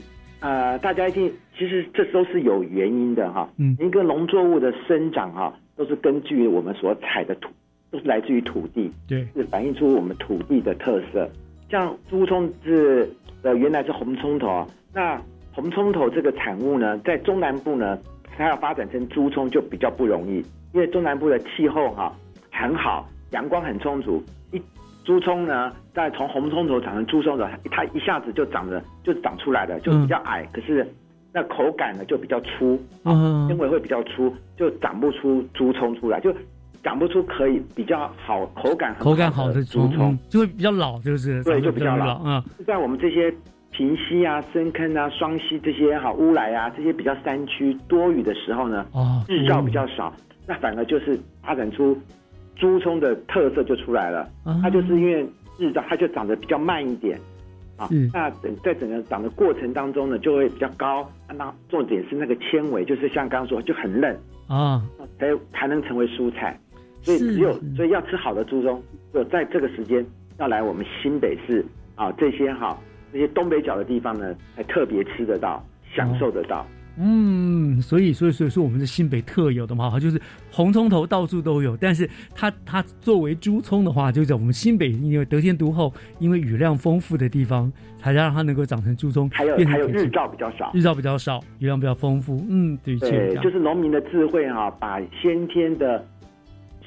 [0.44, 3.48] 呃，大家一定其实这都是有原因的哈。
[3.56, 7.48] 嗯，一个农作物的生长哈，都是根据我们所采的土，
[7.90, 11.26] 都是来自于土地，对，是反映出我们土地的特色。
[11.70, 13.08] 像猪葱是
[13.40, 15.18] 呃原来是红葱头，那
[15.54, 17.98] 红葱头这个产物呢，在中南部呢，
[18.36, 22.14] 它要发展成猪葱就比较不容易，因为中南部的气候哈
[22.52, 24.22] 很好，阳光很充足。
[25.04, 30.86] 猪葱呢，在从红葱头长成猪葱的，它一下子就长得就长出来了，就比较矮，可是
[31.30, 36.34] 那口感呢就比较粗，嗯，纤维会比较粗，就长不出猪葱出来，就
[36.82, 42.42] 长不出可以比较好口感口感好的猪葱，就会比较老，就是对，就比较老啊。
[42.66, 43.30] 在我们这些
[43.72, 50.10] 平溪啊、深坑啊、双溪这些哈乌来啊这些比较山区多雨的时候呢，哦，日照比较少，
[50.46, 51.94] 那反而就是发展出。
[52.56, 54.30] 猪葱的特色就出来了，
[54.62, 55.26] 它就是因为
[55.58, 57.18] 日照，它就长得比较慢一点，
[57.76, 61.08] 啊，那整在整个长的过程当中呢，就会比较高。
[61.36, 64.16] 那重点是那个纤维，就是像刚刚说，就很嫩。
[64.46, 64.82] 啊，
[65.18, 66.58] 才才能成为蔬菜。
[67.02, 70.04] 所以只有所以要吃好的猪葱，就在这个时间
[70.38, 71.64] 要来我们新北市
[71.94, 72.78] 啊这些哈
[73.12, 75.64] 这些东北角的地方呢，才特别吃得到，
[75.94, 76.66] 享受得到。
[76.96, 89.28] 嗯，所以所以所以说我们是新北特有的嘛，哈，就是红葱头到处都有，但是它它作为猪葱的话，就在我们新北，因为得天独厚，因为雨量丰富的地方，才让它能够长成猪葱。
[89.30, 92.44] 还有还有日照比较少，日照比较少，雨量比较丰富。
[92.48, 96.06] 嗯，对，对，就是农民的智慧哈，把先天的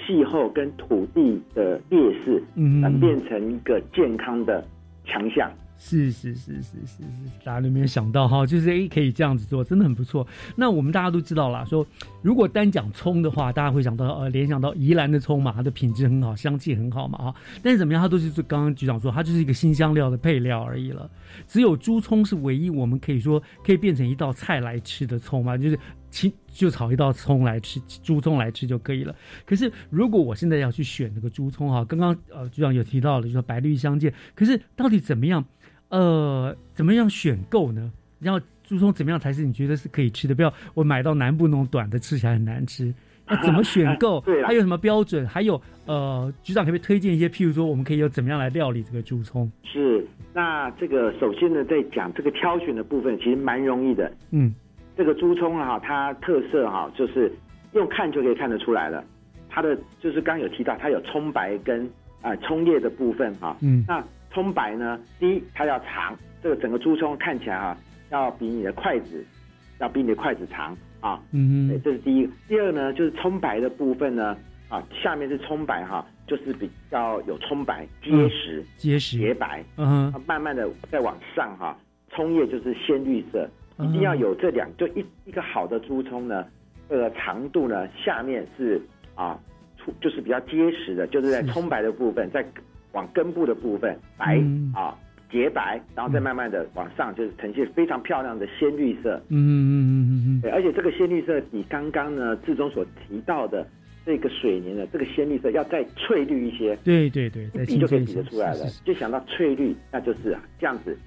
[0.06, 4.65] 气候跟土地的劣势，嗯，变成一个健康的
[5.06, 5.52] 强项。
[5.80, 7.04] 是是是是是是，
[7.44, 10.26] 大家都没有想到哈，就是诶可以这样子做，真的很不错。
[10.56, 11.86] 那我们大家都知道了，说
[12.22, 17.36] 如果单讲葱的话，大家会想到呃联想到宜兰的葱嘛，它的品质很好，香气很好嘛啊。
[17.62, 21.10] 但是怎么样，它都是刚刚局长说，它就是一个新香料的配料而已了。
[21.48, 29.15] 只有猪葱是唯一我们可以说可以变成一道菜来吃的葱嘛，就是清就炒一道葱来吃，猪葱来吃就可以了。
[29.46, 35.46] 可是如果我现在要去选那个猪葱哈，刚刚呃局长有提到了，就说白绿相间，可是到底怎么样？
[35.90, 37.92] 呃，怎么样选购呢？
[38.19, 40.35] 要猪葱怎么样才是你觉得是可以吃的？
[40.35, 42.94] 不要我买到南部那种短的，吃起来很难吃。
[43.29, 44.21] 那怎么选购？
[44.25, 45.27] 对还有什么标准？
[45.27, 47.27] 还有呃，局长可不可以推荐一些？
[47.27, 49.52] 譬如说，我们可以有怎么样来料理这个猪葱？
[49.63, 54.12] 是，那这个首先呢，在讲这个挑选的部分，其实蛮容易的。
[54.31, 54.54] 嗯，
[54.96, 57.31] 这个猪葱啊，它特色哈，就是
[57.73, 59.04] 用看就可以看得出来了。
[59.50, 61.90] 它的就是刚有提到，它有葱白跟
[62.21, 63.58] 啊葱叶的部分哈。
[63.62, 64.02] 嗯，那
[64.38, 67.75] 葱白呢，第一它要长，这个整个猪葱看起来哈，
[68.12, 69.25] 要比你的筷子
[69.79, 71.19] 要比你的筷子长啊。
[71.31, 72.31] 嗯对，这是第一个。
[72.48, 74.38] 第二呢，就是葱白的部分呢，
[74.69, 79.63] 啊，下面是葱白哈，就是比较有葱白结实、结实、洁白。
[79.75, 81.75] 嗯哼，慢慢的再往上哈，
[82.12, 86.46] 葱叶就是鲜绿色，一定要有这两，就一一个好的猪葱呢，
[86.88, 88.79] 这个长度呢，下面是
[89.15, 89.35] 啊，
[89.79, 92.46] 粗就是比较结实的，就是在葱白的部分，在
[92.98, 94.43] 往根部的部分白
[94.73, 94.98] 啊
[95.29, 99.21] 洁白，然后再慢慢的往上，就是呈现非常漂亮的鲜绿色。
[99.29, 103.67] 嗯嗯嗯嗯嗯对，而且这个鲜绿色比刚刚呢志忠所提到的
[104.04, 106.75] 这个水泥的这个鲜绿色要再翠绿一些。
[106.83, 108.65] 对对对，一比就可以比得出来了。
[108.83, 110.98] 就想到翠绿，那就是啊这样子，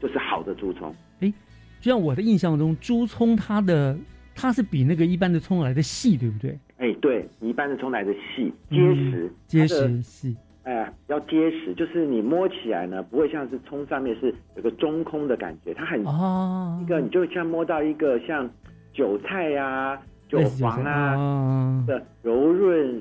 [0.00, 0.92] 就是好的猪葱。
[1.20, 1.32] 哎，
[1.80, 3.96] 就像我的印象中，猪葱它的
[4.34, 6.58] 它是比那个一般的葱来的细，对不对？
[6.78, 10.34] 哎，对，一般的葱来的细、结实、结实细。
[10.66, 18.50] 哎，要结实，就是你摸起来呢，不会像是葱上面是有个中空的感觉，它很哦，一个你就像摸到一个像
[18.92, 19.96] 韭菜呀、
[20.28, 23.00] 韭黄啊的柔润、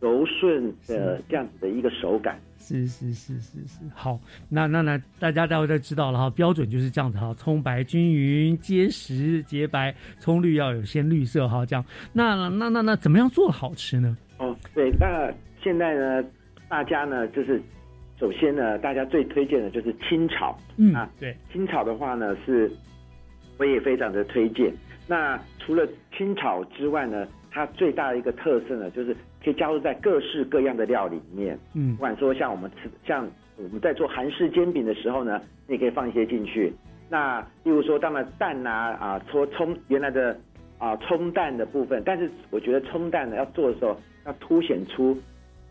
[0.00, 2.38] 柔顺的这样子的一个手感。
[2.58, 4.20] 是是是是是，好，
[4.50, 11.82] 那那那大家待会就知道了哈，标准就是这样子哈，葱白均匀、结实、洁白，葱绿要有鲜绿色哈，这样。
[12.12, 14.14] 那那那那怎么样做好吃呢？
[14.38, 16.24] 哦，对，那现在呢，
[16.72, 17.60] 大家呢就是
[18.18, 22.70] 首先呢，大家最推荐的就是清炒，嗯啊，对，清炒的话呢是，
[23.58, 24.72] 我也非常的推荐。
[25.06, 29.14] 那除了清炒之外呢，它最大的一个特色呢，就是
[29.44, 31.58] 可以加入在各式各样的料理里面。
[31.74, 36.72] 嗯不管说像我们吃，像我们在做韩式煎饼的时候呢，你也可以放一些进去。
[37.10, 40.34] 那例如说，当然蛋啊啊，搓葱原来的
[40.78, 43.94] 啊葱蛋的部分，但是我觉得葱蛋呢要做的时候，
[44.24, 45.18] 要凸显出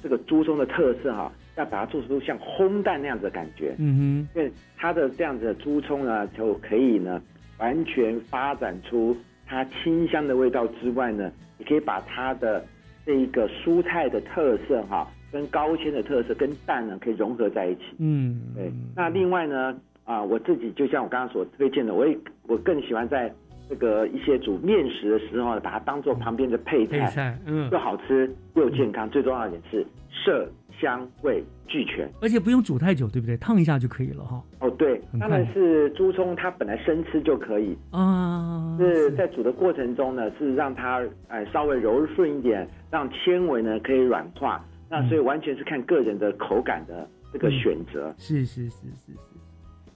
[0.01, 3.75] 这个猪松的特色哈、要把它做出像烘蛋那样子的感觉。
[3.77, 7.21] 嗯因为它的这样子的猪葱呢，就可以呢
[7.59, 12.65] 完全发展出它清香的味道之外呢，也可以把它的
[13.05, 17.81] 这一个蔬菜的特色哈，跟高纤的特色跟蛋呢可以融合在一起。
[17.99, 18.71] 嗯，对。
[18.95, 19.75] 那另外呢，
[20.05, 23.31] 啊，我自己就像我刚刚所推荐的，我也我更喜欢在
[23.71, 30.45] 这个一些煮面食的时候，把它当做旁边的配菜，配菜嗯又好吃又健康，最重要一点是色
[30.77, 32.05] 香味俱全。
[32.21, 33.37] 而且不用煮太久，对不对？
[33.37, 34.43] 烫一下就可以了哈。
[34.59, 44.61] 哦，对，当然是猪葱，它本来生吃就可以，啊，是在煮的过程中呢，是让它哎稍微柔顺一点，让纤维呢可以软化。
[44.89, 48.13] 那所以完全是看个人的口感的这个选择。
[48.17, 49.17] 是是是是是，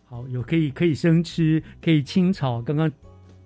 [0.05, 2.61] 好，有可以可以生吃，可以清炒。
[2.61, 2.89] 刚刚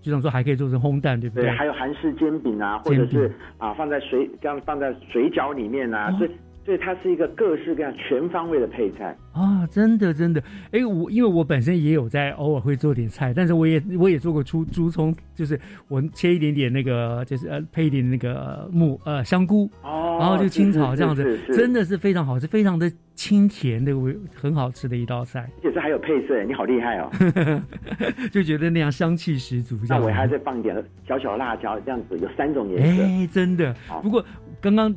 [0.02, 1.52] 局长说还可以做成烘蛋，对不对，对？
[1.52, 6.32] 还有韩式煎饼啊，或者是啊放在水这样放在水饺里面啊，所以
[6.70, 9.18] 所以它是一个各式各样全方位的配菜。
[9.34, 10.40] 啊，真的真的，
[10.72, 27.10] 哎，我因为我本身也有在偶尔会做点菜，但是我也我也做过猪猪葱，就是我切一点点那个，就是呃配一点那个木呃香菇，哦然后就清炒这样子，是是是真的是非常好吃，非常的清甜的味，很好吃的一道菜，而且这还有配色，你好厉害哦！
[28.32, 29.76] 就觉得那样香气十足。
[29.90, 30.76] 那我还再放一点
[31.08, 33.02] 小小辣椒，这样子有三种颜色。
[33.02, 33.74] 哎，真的。
[34.04, 34.24] 不过
[34.62, 34.94] 刚刚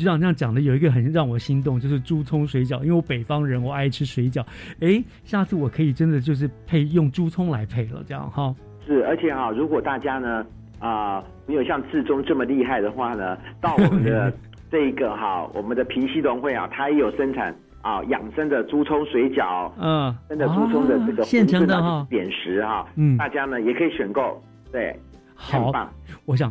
[0.00, 2.80] 局长这样讲的，有一个很让我心动，就是猪葱水饺。
[2.80, 4.42] 因为我北方人，我爱吃水饺。
[4.80, 8.54] 哎，下次我可以真的就是配用猪葱来配了，这样哈。
[8.86, 10.44] 是，而且哈、如果大家呢
[10.78, 14.32] 啊、没有像志忠这么厉害的话呢，到我们的
[14.72, 24.42] 这一个哈、我们的平西农会啊，它也有生产啊养生的猪葱水饺，嗯，真的猪葱的这个啊现成的哈扁食哈，嗯大家呢也可以选购，
[24.72, 24.98] 对，
[25.34, 25.92] 很好棒。，
[26.24, 26.50] 我想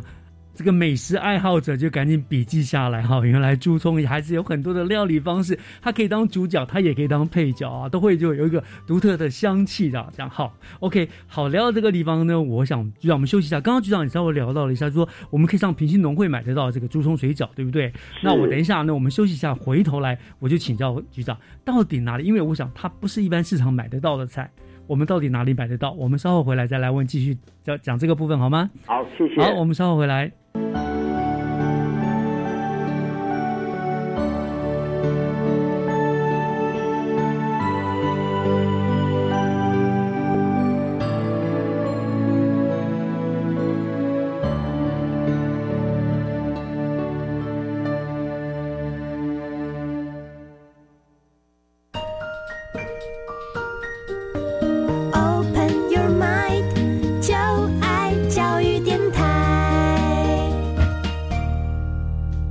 [0.60, 3.24] 这个美食爱好者就赶紧笔记下来哈。
[3.24, 10.06] 原来猪葱还是有很多的料理方式，它可以当主角，它也可以当配角啊，都会就有一个独特的香气的。
[10.14, 13.58] 这样好，OK，好聊到这个地方呢，我想就让我们休息一下。
[13.58, 17.90] 刚刚局长也稍微聊到了一下，说我们可以上平兴农会买得到这个猪葱水饺，对不对？
[18.22, 21.34] 那我等一下呢，我们休息一下，回头来我就请教局长，
[21.64, 22.24] 到底哪里？
[22.24, 24.50] 因为我想它不是一般市场买得到的菜。
[24.86, 25.92] 我们到底哪里买得到？
[25.92, 28.68] 我们稍后回来再来问，继续讲讲这个部分好吗？
[28.84, 29.40] 好，谢谢。
[29.40, 30.30] 好，我们稍后回来。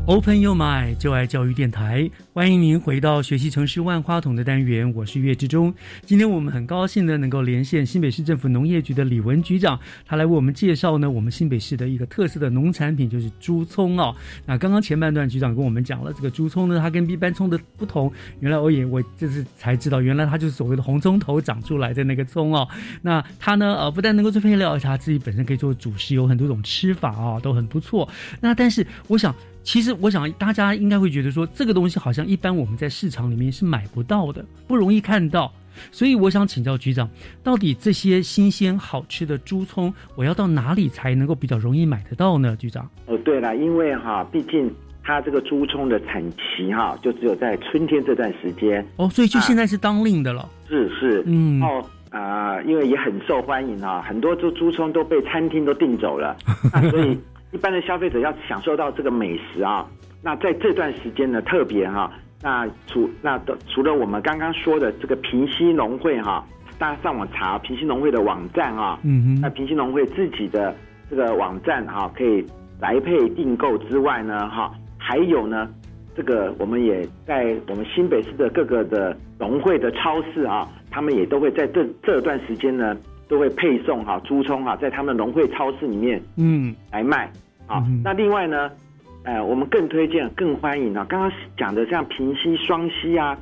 [0.09, 5.71] Open Your Mind，就爱教育电台，欢迎您回到学习城市万花筒的单元，我是岳志忠。
[6.03, 14.15] 今天我们很高兴呢，能够连线新北市政府农业局的李文局长，他来为我们介绍呢，我们新北市的一个特色的农产品，就是猪葱哦。
[14.47, 22.67] 那刚刚前半段局长跟我们讲了，这个猪葱呢，它跟一般葱的不同，原来我也我这次才知道，原来它就是所谓的红葱头长出来的那个葱哦。
[23.03, 28.09] 那它呢，呃，不但能够做配料，而且它自己本身可以做主食，有很多种吃法啊，都很不错。
[28.41, 29.35] 那但是我想。
[29.63, 35.51] 其实我想，大家应该会觉得说，这个东西好像一般我们在市场里面是买不到的，不容易看到。
[35.91, 37.07] 所以我想请教局长，
[37.43, 42.55] 到底这些新鲜好吃的猪葱，我要到哪里才能够比较容易买得到呢？
[42.55, 42.89] 局长？
[43.05, 48.85] 哦，对了，因为哈，毕竟它这个猪葱的产期哈，就只有在春天这段时间。
[48.97, 50.49] 哦，所以就现在是当令的了。
[50.67, 56.35] 是是，嗯，哦啊，因为也很受欢迎啊，很多猪猪葱都被餐厅都订走了，
[56.89, 57.17] 所以。
[57.51, 59.85] 一般的消费者要享受到这个美食啊，
[60.21, 62.11] 那在这段时间呢，特别哈，
[62.43, 66.45] 那除那的除了我们刚刚说的这个平西农会哈，
[66.77, 70.75] 大家上网查平西农会的网站啊，嗯哼，那平西农会自己的
[71.09, 72.45] 这个网站哈，可以
[72.79, 75.67] 来配订购之外呢，哈，还有呢，
[76.15, 82.95] 这个我们也在我们新北市的各个的农会的超市啊，他们也都会在这这段时间呢。
[83.29, 87.31] 都会配送哈猪葱哈，在他们农会超市里面嗯来卖
[87.67, 87.85] 啊。
[88.03, 88.71] 那另外呢，
[89.23, 91.05] 呃，我们更推荐、更欢迎啊。
[91.07, 93.37] 刚刚讲的像平溪、双溪啊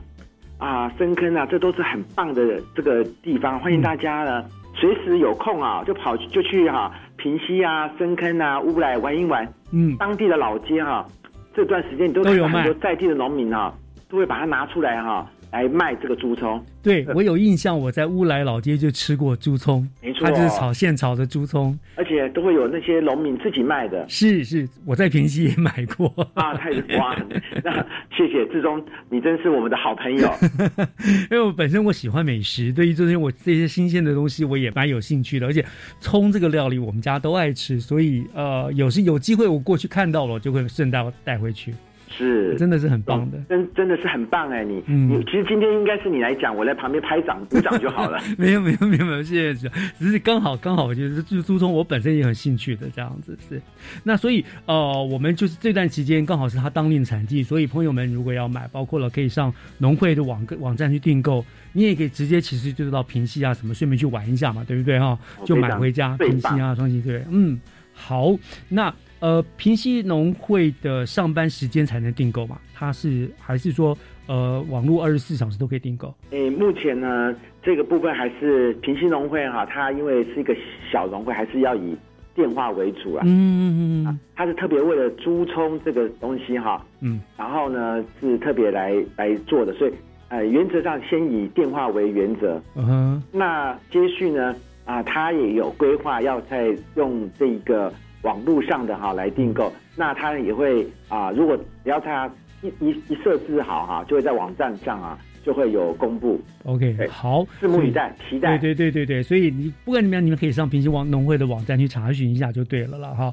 [0.57, 4.43] 啊深坑啊，这都是很棒的这个地方，欢迎大家呢
[4.75, 9.47] 随时有空啊就跑就去哈平溪啊深坑啊乌来玩一玩。
[9.71, 11.07] 嗯，当地的老街哈，
[11.55, 13.73] 这段时间你都看到很多在地的农民啊，
[14.09, 15.25] 都会把它拿出来哈。
[15.51, 24.05] 来卖这个猪葱，对我有印象，我在乌来老街就吃过猪葱，没错，它就是炒现炒的猪葱，而且都会有那些农民自己卖的。
[24.09, 27.15] 是是，我在平西也买过啊，太哇！
[27.63, 27.73] 那
[28.15, 30.29] 谢谢志忠，你真是我们的好朋友。
[31.31, 35.65] 因为我本身我喜欢美食，对于这些我这些新鲜的东西我也蛮有兴趣的，而且
[35.99, 41.73] 葱这个料理我们家都爱吃，所以呃，有时有机会我过去看到了，就会顺带带回去。
[42.09, 44.63] 是，真的是很棒的，真真的是很棒哎！
[44.63, 48.17] 你你其实今天应该是你来讲，我在旁边拍掌鼓掌就好了。
[48.37, 49.69] 没有没有没有没有，谢谢。
[49.99, 53.61] 只是刚好刚好，我觉得这猪葱我本身也很兴趣的这样子是。
[54.03, 65.19] 那所以呃，我们就是这段期间刚好是他当令产地，所以朋友们如果要买，包括了可以上农会的网网站去订购，你也可以直接其实就是到平溪啊什么，顺便去玩一下嘛，对不对哈？
[65.45, 67.59] 就买回家平溪啊双溪对，嗯，
[67.93, 68.33] 好，
[68.69, 68.93] 那。
[69.20, 72.59] 呃，平西农会的上班时间才能订购嘛？
[72.76, 73.97] 它是还是说，
[74.28, 76.13] 呃，网络二十四小时都可以订购？
[76.30, 80.55] 诶，目前呢，这个部分还是平西农会哈，它因为是一个
[80.91, 81.97] 小农会，还是要以
[82.36, 83.24] 电话为主啊。
[83.26, 89.93] 嗯嗯嗯，它是特别为了租充这个东西哈，嗯，然后呢是特别来来做的，所以
[90.30, 92.61] 呃，原则上先以电话为原则。
[92.76, 94.55] 嗯哼，那接续呢
[94.86, 97.91] 啊，它也有规划要再用这个。
[98.28, 102.30] 网络上的哈来订购，那他也会啊，如果只要他
[102.61, 106.38] 一一一设置好哈，就会在网站上啊就会有公布。
[106.65, 108.57] OK，好，拭目以待，期待。
[108.57, 113.32] 对对对对对，所以你不管怎么样，你们可以上平行网农会的网站去查询一下就对了了哈。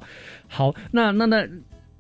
[0.48, 1.44] 好，那那那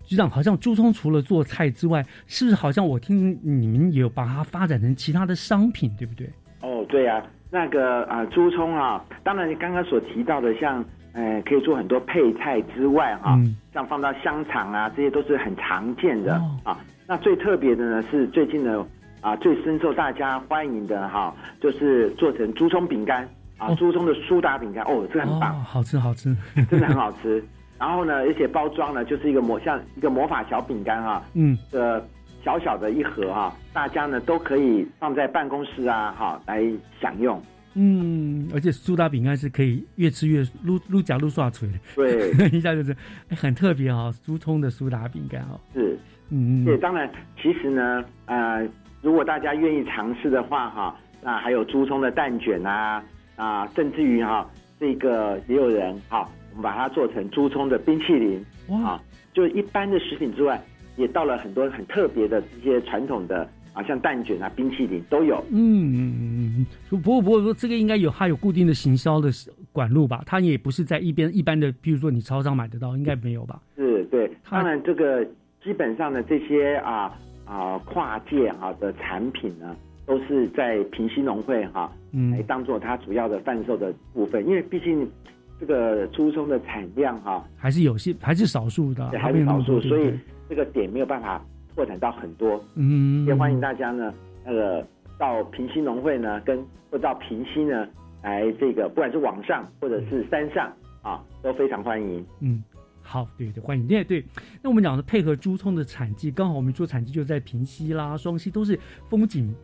[0.04, 6.30] 局长，好像朱聪除了做菜之外，是不是好像我听你们也有把它发展成其他的商品，对不对？
[6.60, 7.20] 哦，对呀，
[7.50, 10.84] 那个啊，朱聪啊，当然你刚刚所提到的像。
[11.14, 13.38] 呃，可以做很多配菜之外，哈，
[13.72, 16.34] 像放到香肠啊，这些都是很常见的
[16.64, 16.76] 啊。
[17.06, 18.84] 那最特别的呢，是最近的
[19.20, 26.36] 啊，最深受大家欢迎的哈，就是做成猪葱饼干啊，猪葱的苏打饼干哦，这很棒，好吃好吃，
[26.68, 27.44] 真的很好吃。
[27.78, 32.04] 然后呢，而且包装呢，就是一个魔像一个魔法小饼干哈，嗯，的
[32.42, 36.64] 小小的一盒哈，大家呢都可以放在办公室啊，哈，来
[37.00, 37.40] 享用。
[37.74, 42.96] 嗯，而且苏打饼干是可以越吃越撸撸夹撸刷脆的，对， 一下就是，
[43.28, 45.98] 哎，很特别哈，猪葱的苏打饼干哦，是，
[46.30, 47.10] 嗯，对，当然，
[47.40, 48.64] 其实呢，呃，
[49.02, 53.04] 如果大家愿意尝试的话哈，那还有猪葱的蛋卷啊，
[53.36, 54.48] 啊，甚至于哈，
[54.78, 59.00] 这个也有人哈，我们把它做成猪葱的冰淇淋，哇，
[59.32, 60.62] 就一般的食品之外，
[60.96, 63.48] 也到了很多很特别的这些传统的。
[63.74, 65.36] 啊，像蛋卷啊、冰淇淋都有。
[65.50, 66.66] 嗯嗯嗯嗯。
[66.88, 69.28] 不过不过说这个应该有它有固定的行销的
[69.72, 70.22] 管路吧？
[70.24, 73.60] 它也不是在一边一般的，比如说你超商买得到，应该没有吧？
[73.76, 74.30] 是，对。
[74.48, 75.22] 当然，这个
[75.62, 77.12] 基本上的这些啊
[77.44, 85.10] 啊跨界啊的产品呢，都是在平西农会哈嗯来当做它主要的贩售的部分，因为毕竟
[85.58, 90.12] 这个猪葱的产量哈还是有些还是少数的，还是少数，所以
[90.48, 91.44] 这个点没有办法
[91.74, 94.12] 拓展到很多，嗯，也欢迎大家呢，
[94.44, 94.86] 那个
[95.18, 97.86] 到平溪农会呢，跟或到平溪呢
[98.22, 100.72] 来这个，不管是网上或者是山上
[101.02, 102.24] 啊，都非常欢迎。
[102.40, 102.62] 嗯，
[103.02, 103.86] 好，对对，欢迎。
[103.86, 104.24] 对对，
[104.62, 109.54] 那我们讲的配合珠葱的产季，刚好我们做产季就在平溪啦、双溪，都是风景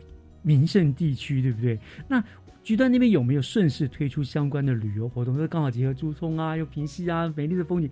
[0.41, 1.79] 名胜地区，对不对？
[2.07, 2.23] 那
[2.63, 5.35] 局端那边有没有顺势推出相关的旅游活动？
[5.37, 7.89] 就刚好结合珠葱啊，又平溪啊，美丽的风景，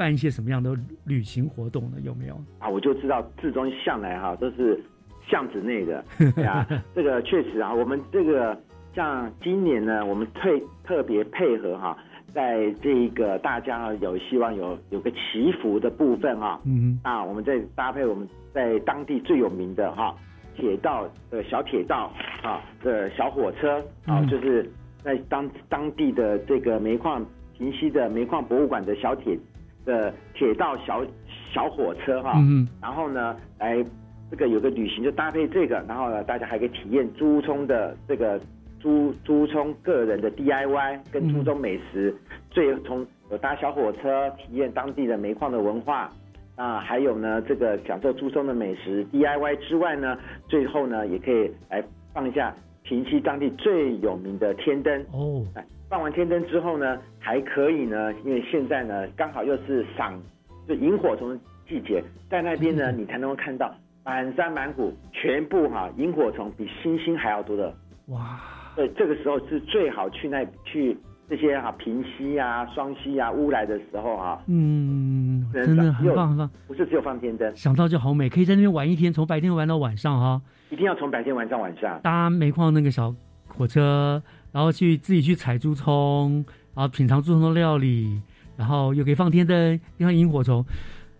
[0.00, 0.74] 办一些什么样的
[1.04, 1.98] 旅行活动呢？
[2.02, 2.34] 有没有？
[2.58, 4.82] 啊，我就知道志中向来哈都是
[5.28, 6.02] 巷子内的，
[6.34, 8.58] 对啊，这个确实啊，我们这个
[8.94, 11.94] 像今年呢，我们特特别配合哈，
[12.32, 20.16] 在这个大家有希望有有个祈福的部分啊，嗯，啊，我们再搭配我们在当地最有名的哈
[20.56, 22.10] 铁道呃小铁道
[22.42, 24.66] 啊的小火车啊，嗯就是
[25.04, 27.22] 在当当地的这个煤矿
[27.52, 29.38] 平西的煤矿博物馆的小铁
[29.84, 31.04] 的铁道小
[31.52, 33.84] 小火车哈，嗯然后呢来
[34.30, 38.40] 这个有个旅行就搭配这个，然后呢大家还可以体验朱聪的这个
[38.78, 42.14] 朱朱聪个人的 DIY 跟朱聪美食，
[42.50, 46.10] 最从有搭小火车体验当地的煤矿的文化。
[46.56, 55.42] 啊，还有呢，这个享受朱松的美食 DIY 之外呢，最后呢也可以来放一下平西当地最有名的天灯哦。
[55.54, 60.22] 哎，放完天灯之后呢，还可以呢，因为现在呢刚好又是赏
[60.68, 63.74] 就萤火虫的季节，在那边呢你才能够看到
[64.04, 67.74] 满山满谷全部哈、萤火虫比星星还要多的
[68.06, 68.38] 哇！
[68.76, 70.96] 对，这个时候是最好去那去
[71.28, 80.40] 这些哈、平溪啊、双溪啊、乌来的时候啊、嗯，真的很棒很棒，不是只有放天灯，想到就好美，可以在那边玩一天，从白天玩到晚上哈。
[80.70, 82.00] 一定要从白天玩到晚上。
[82.00, 83.12] 搭煤矿那个小
[83.48, 84.22] 火车，
[84.52, 86.44] 然后去自己去采猪葱，
[86.74, 88.20] 然后品尝猪葱的料理，
[88.56, 90.64] 然后又可以放天灯，又看萤火虫，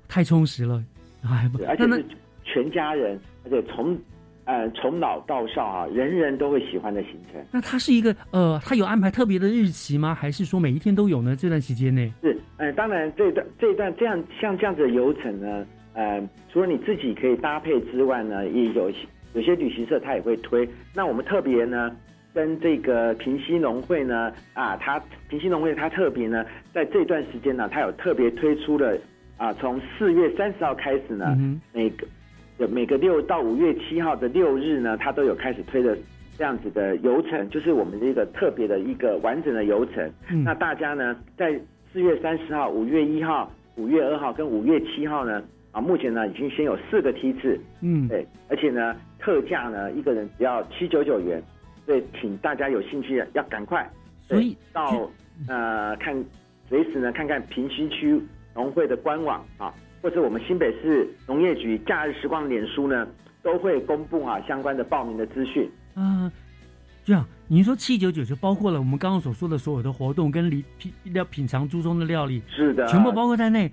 [0.09, 0.83] 太充实了。
[1.23, 2.05] 哎，不对而且那是
[2.45, 3.97] 全家人，而且从
[4.45, 7.41] 呃从老到少啊，人人都会喜欢的行程。
[7.53, 10.15] 那它是一个呃，它有安排特别的日期吗？
[10.15, 11.37] 还是说每一天都有呢？
[11.37, 12.11] 这段期间内？
[12.23, 16.21] 是，呃，当然这段这段这样像这样子的游程呢，呃，
[16.53, 18.91] 除了你自己可以搭配之外呢，也有
[19.35, 20.69] 有些旅行社它也会推。
[20.95, 21.95] 那我们特别呢，
[22.33, 28.97] 跟这个平西农会呢，啊，它平西农会它特别呢，在这段时间呢，它有特别推出了
[29.37, 32.07] 啊，从四月三十号开始呢，嗯每个
[32.59, 35.97] 有每个六到五月七号的六日呢，它都有开始推的
[36.37, 40.11] 这样子的游程，就是我们的一个特别的一个完整的游程。
[40.31, 40.45] 嗯。
[40.45, 41.59] 那大家呢，在
[41.93, 51.43] 四月三十号、五月一号、五月二号跟五月七号呢，啊，目前呢已经先有四个梯次，嗯，对，而且呢特价呢一个人只要七九九元，
[51.91, 53.85] 所以请大家有兴趣的要赶快，
[54.29, 55.11] 所以到
[55.49, 56.15] 呃看
[56.69, 58.23] 随时呢看看平西区
[58.55, 63.09] 农会的官网啊，或者我们新北市农业局假日时光脸书呢
[63.43, 65.69] 都会公布啊相关的报名的资讯。
[65.95, 66.31] 啊、
[67.05, 73.69] 这样，您说七九九就包括了我们刚刚所说的所有的活动跟礼品料品尝猪中的料理，是的，全部包括在内，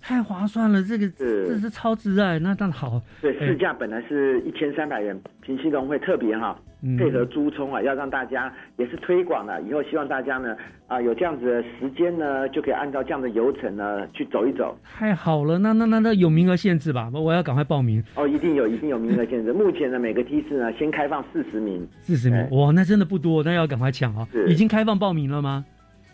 [0.00, 3.00] 太划算了，这个这是超值哎，那当然好。
[3.20, 9.60] 对，哎市价本来是一千三百元，平西农会特别哈、嗯配合猪葱啊，要让大家也是推广了。
[9.62, 14.78] 以后希望大家呢啊有这样子的时间呢，就可以按照这样的流程呢去走一走。
[14.84, 17.10] 太好了，那那那那有名额限制吧？
[17.12, 18.02] 我要赶快报名。
[18.14, 19.52] 哦，一定有，一定有名额限制。
[19.52, 21.86] 目前呢，每个梯次呢先开放四十名。
[22.02, 24.26] 四十名，哇，那真的不多，那要赶快抢啊！
[24.30, 25.64] 是已经开放报名了吗？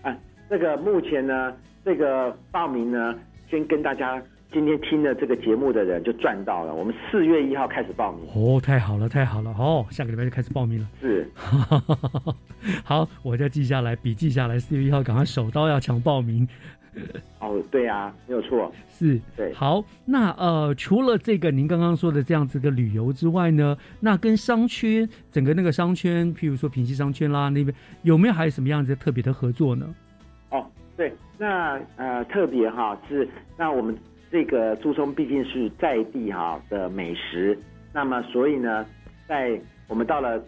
[0.01, 0.16] 啊，
[0.49, 1.53] 这个目前呢，
[1.85, 3.14] 这个报名呢，
[3.55, 4.20] 先跟大家
[4.52, 6.74] 今天听了这个节目的人就赚到了。
[6.74, 8.26] 我们四月一号开始报名。
[8.34, 9.55] 哦，太好了，太好了！
[9.57, 10.88] 哦，下个礼拜就开始报名了。
[11.00, 11.30] 是，
[12.82, 16.48] 好，我再记下来，笔记下来，四月一号赶快手刀要抢报名。
[17.38, 18.72] 哦，对啊，没有错。
[18.88, 19.52] 是，对。
[19.55, 29.94] 好，那呃，除了这个您刚刚说的这样子的旅游之外呢，那跟商圈整个那个商圈，譬如说平西商圈啦那边，有没有还有什么样子特别的合作呢？
[30.95, 33.97] 哦，对，那呃特别哈是，那我们
[34.30, 37.59] 这个朱松毕竟是在地哈的美食，
[37.92, 38.86] 那么所以呢，
[39.26, 40.42] 在我们到了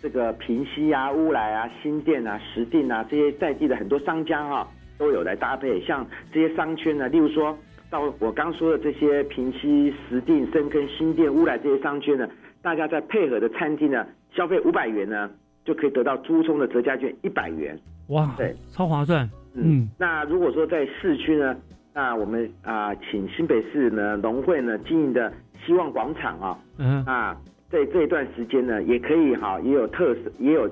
[0.00, 7.56] 这个平西啊、乌来啊、新店啊、石碇啊这些在地的很多商家哈都有来搭配，像这些商圈呢，例如说
[7.90, 12.28] 到我刚说的这些平西、石碇、深坑、新店、乌来这些商圈呢，
[12.62, 15.30] 大家在配合的餐厅呢，消费五百元呢，
[15.64, 17.78] 就可以得到猪葱的折价券一百元。
[18.08, 19.28] 哇，对，超划算。
[19.62, 21.56] 嗯，那如果说在市区呢，
[21.94, 25.32] 那我们啊、请新北市呢农会呢经营的
[25.64, 27.36] 希望广场啊，嗯啊，
[27.70, 30.70] 在这一段时间呢，也可以哈、也有特色，也有。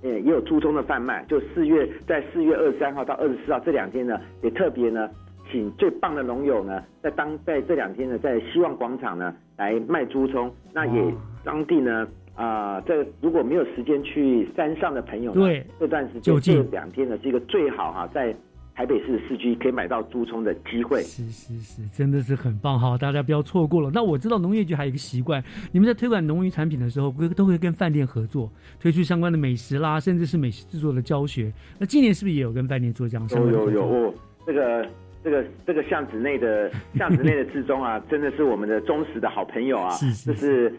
[0.00, 5.10] 呃，也有猪中的贩卖，就四月在四月二十三号到二十四号这两天呢，也特别呢
[5.50, 10.54] 请最棒的农友呢，在当在这两天呢，在希望广场呢来卖猪葱。
[10.72, 11.12] 那也
[11.42, 12.06] 当地呢，
[12.38, 18.32] 啊，这如果没有时间去山上的朋友呢，对这段时间这两天呢是一个最好哈，在
[18.76, 21.02] 台北市市区可以买到猪葱的机会。
[21.02, 23.90] 是是是，真的是很棒哈，大家不要错过了。
[23.92, 31.52] 那我知道农业局还有一个习惯，你们在推广农渔产品的时候，会都会跟饭店合作，推出相关的美食啦，甚至是美食制作的教学。
[31.76, 34.14] 那今年是不是也有跟饭店做这样相关的有有有，
[34.46, 34.88] 这个。
[35.24, 39.90] 这个这个巷子内的巷子内的志忠啊，真的是我们的忠实的好朋友啊，
[40.24, 40.72] 这 是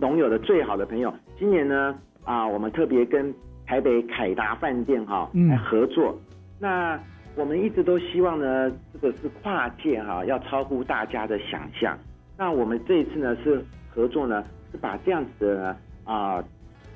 [0.00, 1.12] 农友的最好的朋友。
[1.38, 3.34] 今年呢啊，我们特别跟
[3.66, 6.18] 台北凯达饭店哈来合作。
[6.58, 6.98] 那
[7.36, 11.96] 我们一直都希望呢，这个是跨界哈，要超乎大家的想象。
[12.36, 16.42] 那我们这一次呢是合作呢，是把这样子的啊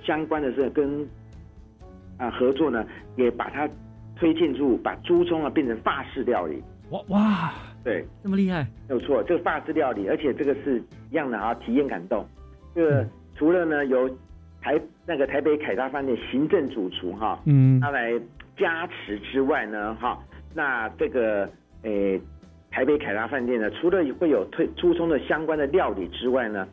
[0.02, 1.08] 相关的是跟
[2.18, 2.84] 啊合作呢，
[3.16, 3.68] 也把它
[4.16, 6.62] 推进入把猪葱啊变成法式料理。
[6.90, 12.26] 哇哇，对，这么厉害，没有错，这个法式料理，而且这个是一样的啊，体验感动。
[12.74, 13.06] 这个
[13.36, 14.08] 除了呢，由
[14.60, 18.12] 台那个台北凯达饭店行政主厨哈，嗯，他来
[18.56, 20.18] 加持之外呢，哈，
[20.54, 21.48] 那这个
[21.82, 22.20] 诶
[22.70, 26.66] 台北凯达饭店呢，除了会有推猪葱的相关的料理之外呢，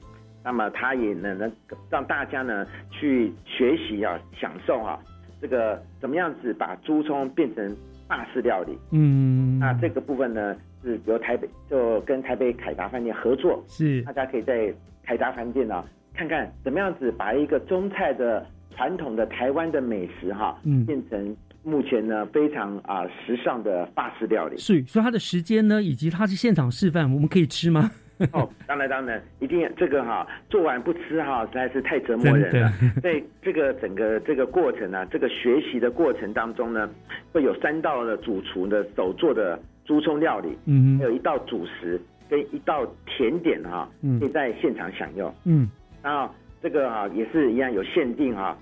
[0.43, 1.51] 那么他也能能
[1.89, 4.99] 让大家呢去学习啊，享受啊，
[5.41, 7.75] 这个怎么样子把猪葱变成。
[8.07, 14.01] 法式料理，嗯，那这个部分呢是由台北就跟台北凯达饭店合作，是。
[14.01, 14.69] 大家可以在
[15.03, 15.83] 凯达饭店呢
[16.13, 18.45] 看看怎么样子把一个中菜的
[18.75, 24.57] 传统的台湾的美食哈，嗯，变成目前呢非常啊时尚的法式料理。
[24.57, 27.91] 是，所以它的时间呢以及它是现场示范，我们可以吃吗？
[28.33, 32.71] 哦，当然当然，一定这个哈做完不吃哈实在是太折磨人了。
[33.01, 36.87] 在这个整个这个过程呢，这个学习的过程当中呢，
[37.33, 41.99] 会有三道的主厨的手做的猪葱料理，嗯，还有一道主食
[42.31, 45.29] 跟一道甜点哈，可以在现场享用。
[45.43, 45.69] 嗯，
[46.01, 48.57] 然后这个哈也是一样有限定哈，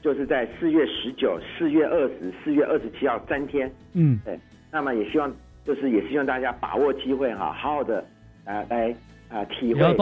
[0.00, 3.70] 就是在四月十九、四月二十、四月二十七号三天。
[3.92, 4.40] 嗯，对，
[4.72, 5.30] 那么也希望
[5.66, 8.02] 就是也希望大家把握机会哈，好好的。
[8.46, 8.92] 啊，来
[9.28, 9.94] 啊，体会感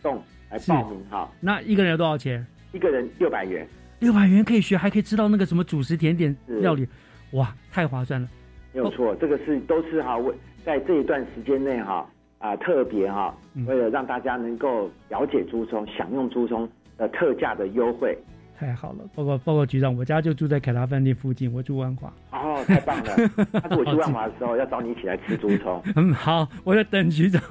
[0.00, 1.28] 动，来报名哈。
[1.40, 2.46] 那一个人要多少钱？
[2.72, 3.66] 一个人六百元，
[3.98, 6.86] 六百元可以学，还可以吃到那个什么主食、甜点料理，
[7.32, 8.28] 哇，太划算了。
[8.72, 10.32] 没有错，这个是都是哈，我
[10.64, 12.08] 在这一段时间内哈
[12.40, 13.34] 啊，特别哈，
[13.66, 18.16] 为了让大家能够了解猪葱，享用猪葱的特价的优惠。
[18.58, 22.12] 太好了，报告报告局长，我家就住在凯达饭店附近，我住万华。
[22.32, 23.14] 哦，太棒了！
[23.68, 25.82] 那我去万华的时候，要找你一起来吃猪葱。
[25.96, 27.42] 嗯，好，我在等局长，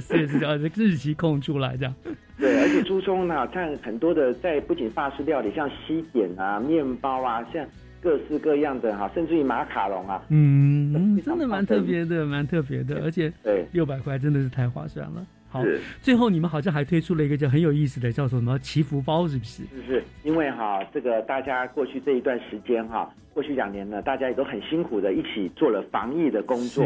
[0.00, 1.94] 是是是，日期空出来这样。
[2.38, 7.64] 对，而且猪葱呢，像很多的，在不仅法式料理，像西点啊、面包啊，像
[8.00, 15.26] 各式各样的哈，甚至于马卡龙啊，嗯，真的蛮特别的，蛮特别的，而且对六百块真的是太划算了。
[15.48, 15.62] 好，
[16.02, 19.62] 最后你们好像还推出了一个叫很有意思的，叫什么祈福包，是不是？
[19.64, 26.84] 是是，因为哈，这个大家过去这一段时间哈，过去两年呢，大家也都很辛苦的，一起做了防疫的工作。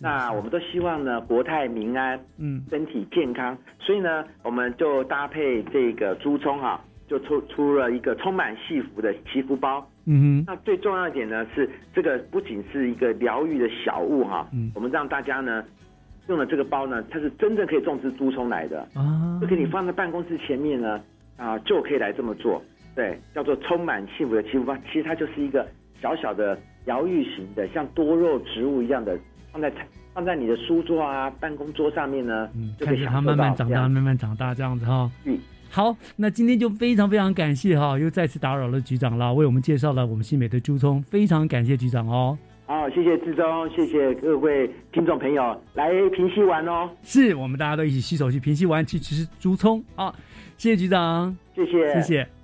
[0.00, 3.56] 那我们都希望呢，国泰民安，嗯，身体健康。
[3.78, 9.88] 所以呢，我们就搭配这个猪葱哈，就出出了一个充满幸福的祈福包。
[10.06, 10.44] 嗯哼。
[10.46, 15.64] 那最重要一点呢，是这个不仅是一个疗愈的小物哈，嗯，我们让大家呢。
[16.28, 21.00] 用了这个包呢，它是真正可以种植猪葱来的啊，就给你放在办公室前面呢，
[21.36, 22.62] 啊，就可以来这么做。
[22.94, 25.66] 对，叫做充满幸福的祈福包，其实它就是一个
[26.00, 29.18] 小小的疗愈型的，像多肉植物一样的，
[29.50, 29.70] 放在
[30.14, 35.10] 放在你的书桌啊、办公桌上面呢，嗯，看着它慢慢长大，慢慢长大这样子哈。
[35.24, 35.36] 嗯，
[35.74, 42.36] 好，那今天就非常非常感谢哈，又再次打扰了局长了，为我们介绍了我们新美的朱聪，非常感谢局长哦。
[42.66, 46.90] 好，谢谢志忠，谢谢各位听众朋友来平溪玩哦。
[47.02, 49.82] 是我们大家都一起洗手去平溪玩，去吃猪葱。
[49.96, 50.14] 啊，
[50.58, 52.41] 谢谢局长，谢谢，谢谢。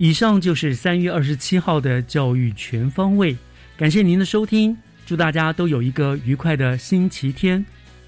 [0.00, 3.36] 以上就是三月二十七号的教育全方位，
[3.76, 4.74] 感谢您的收听，
[5.04, 7.62] 祝大家都有一个愉快的星期天。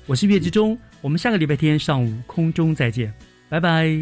[0.07, 3.13] 我是岳志忠，我们下个礼拜天上午空中再见，
[3.51, 3.95] 拜拜。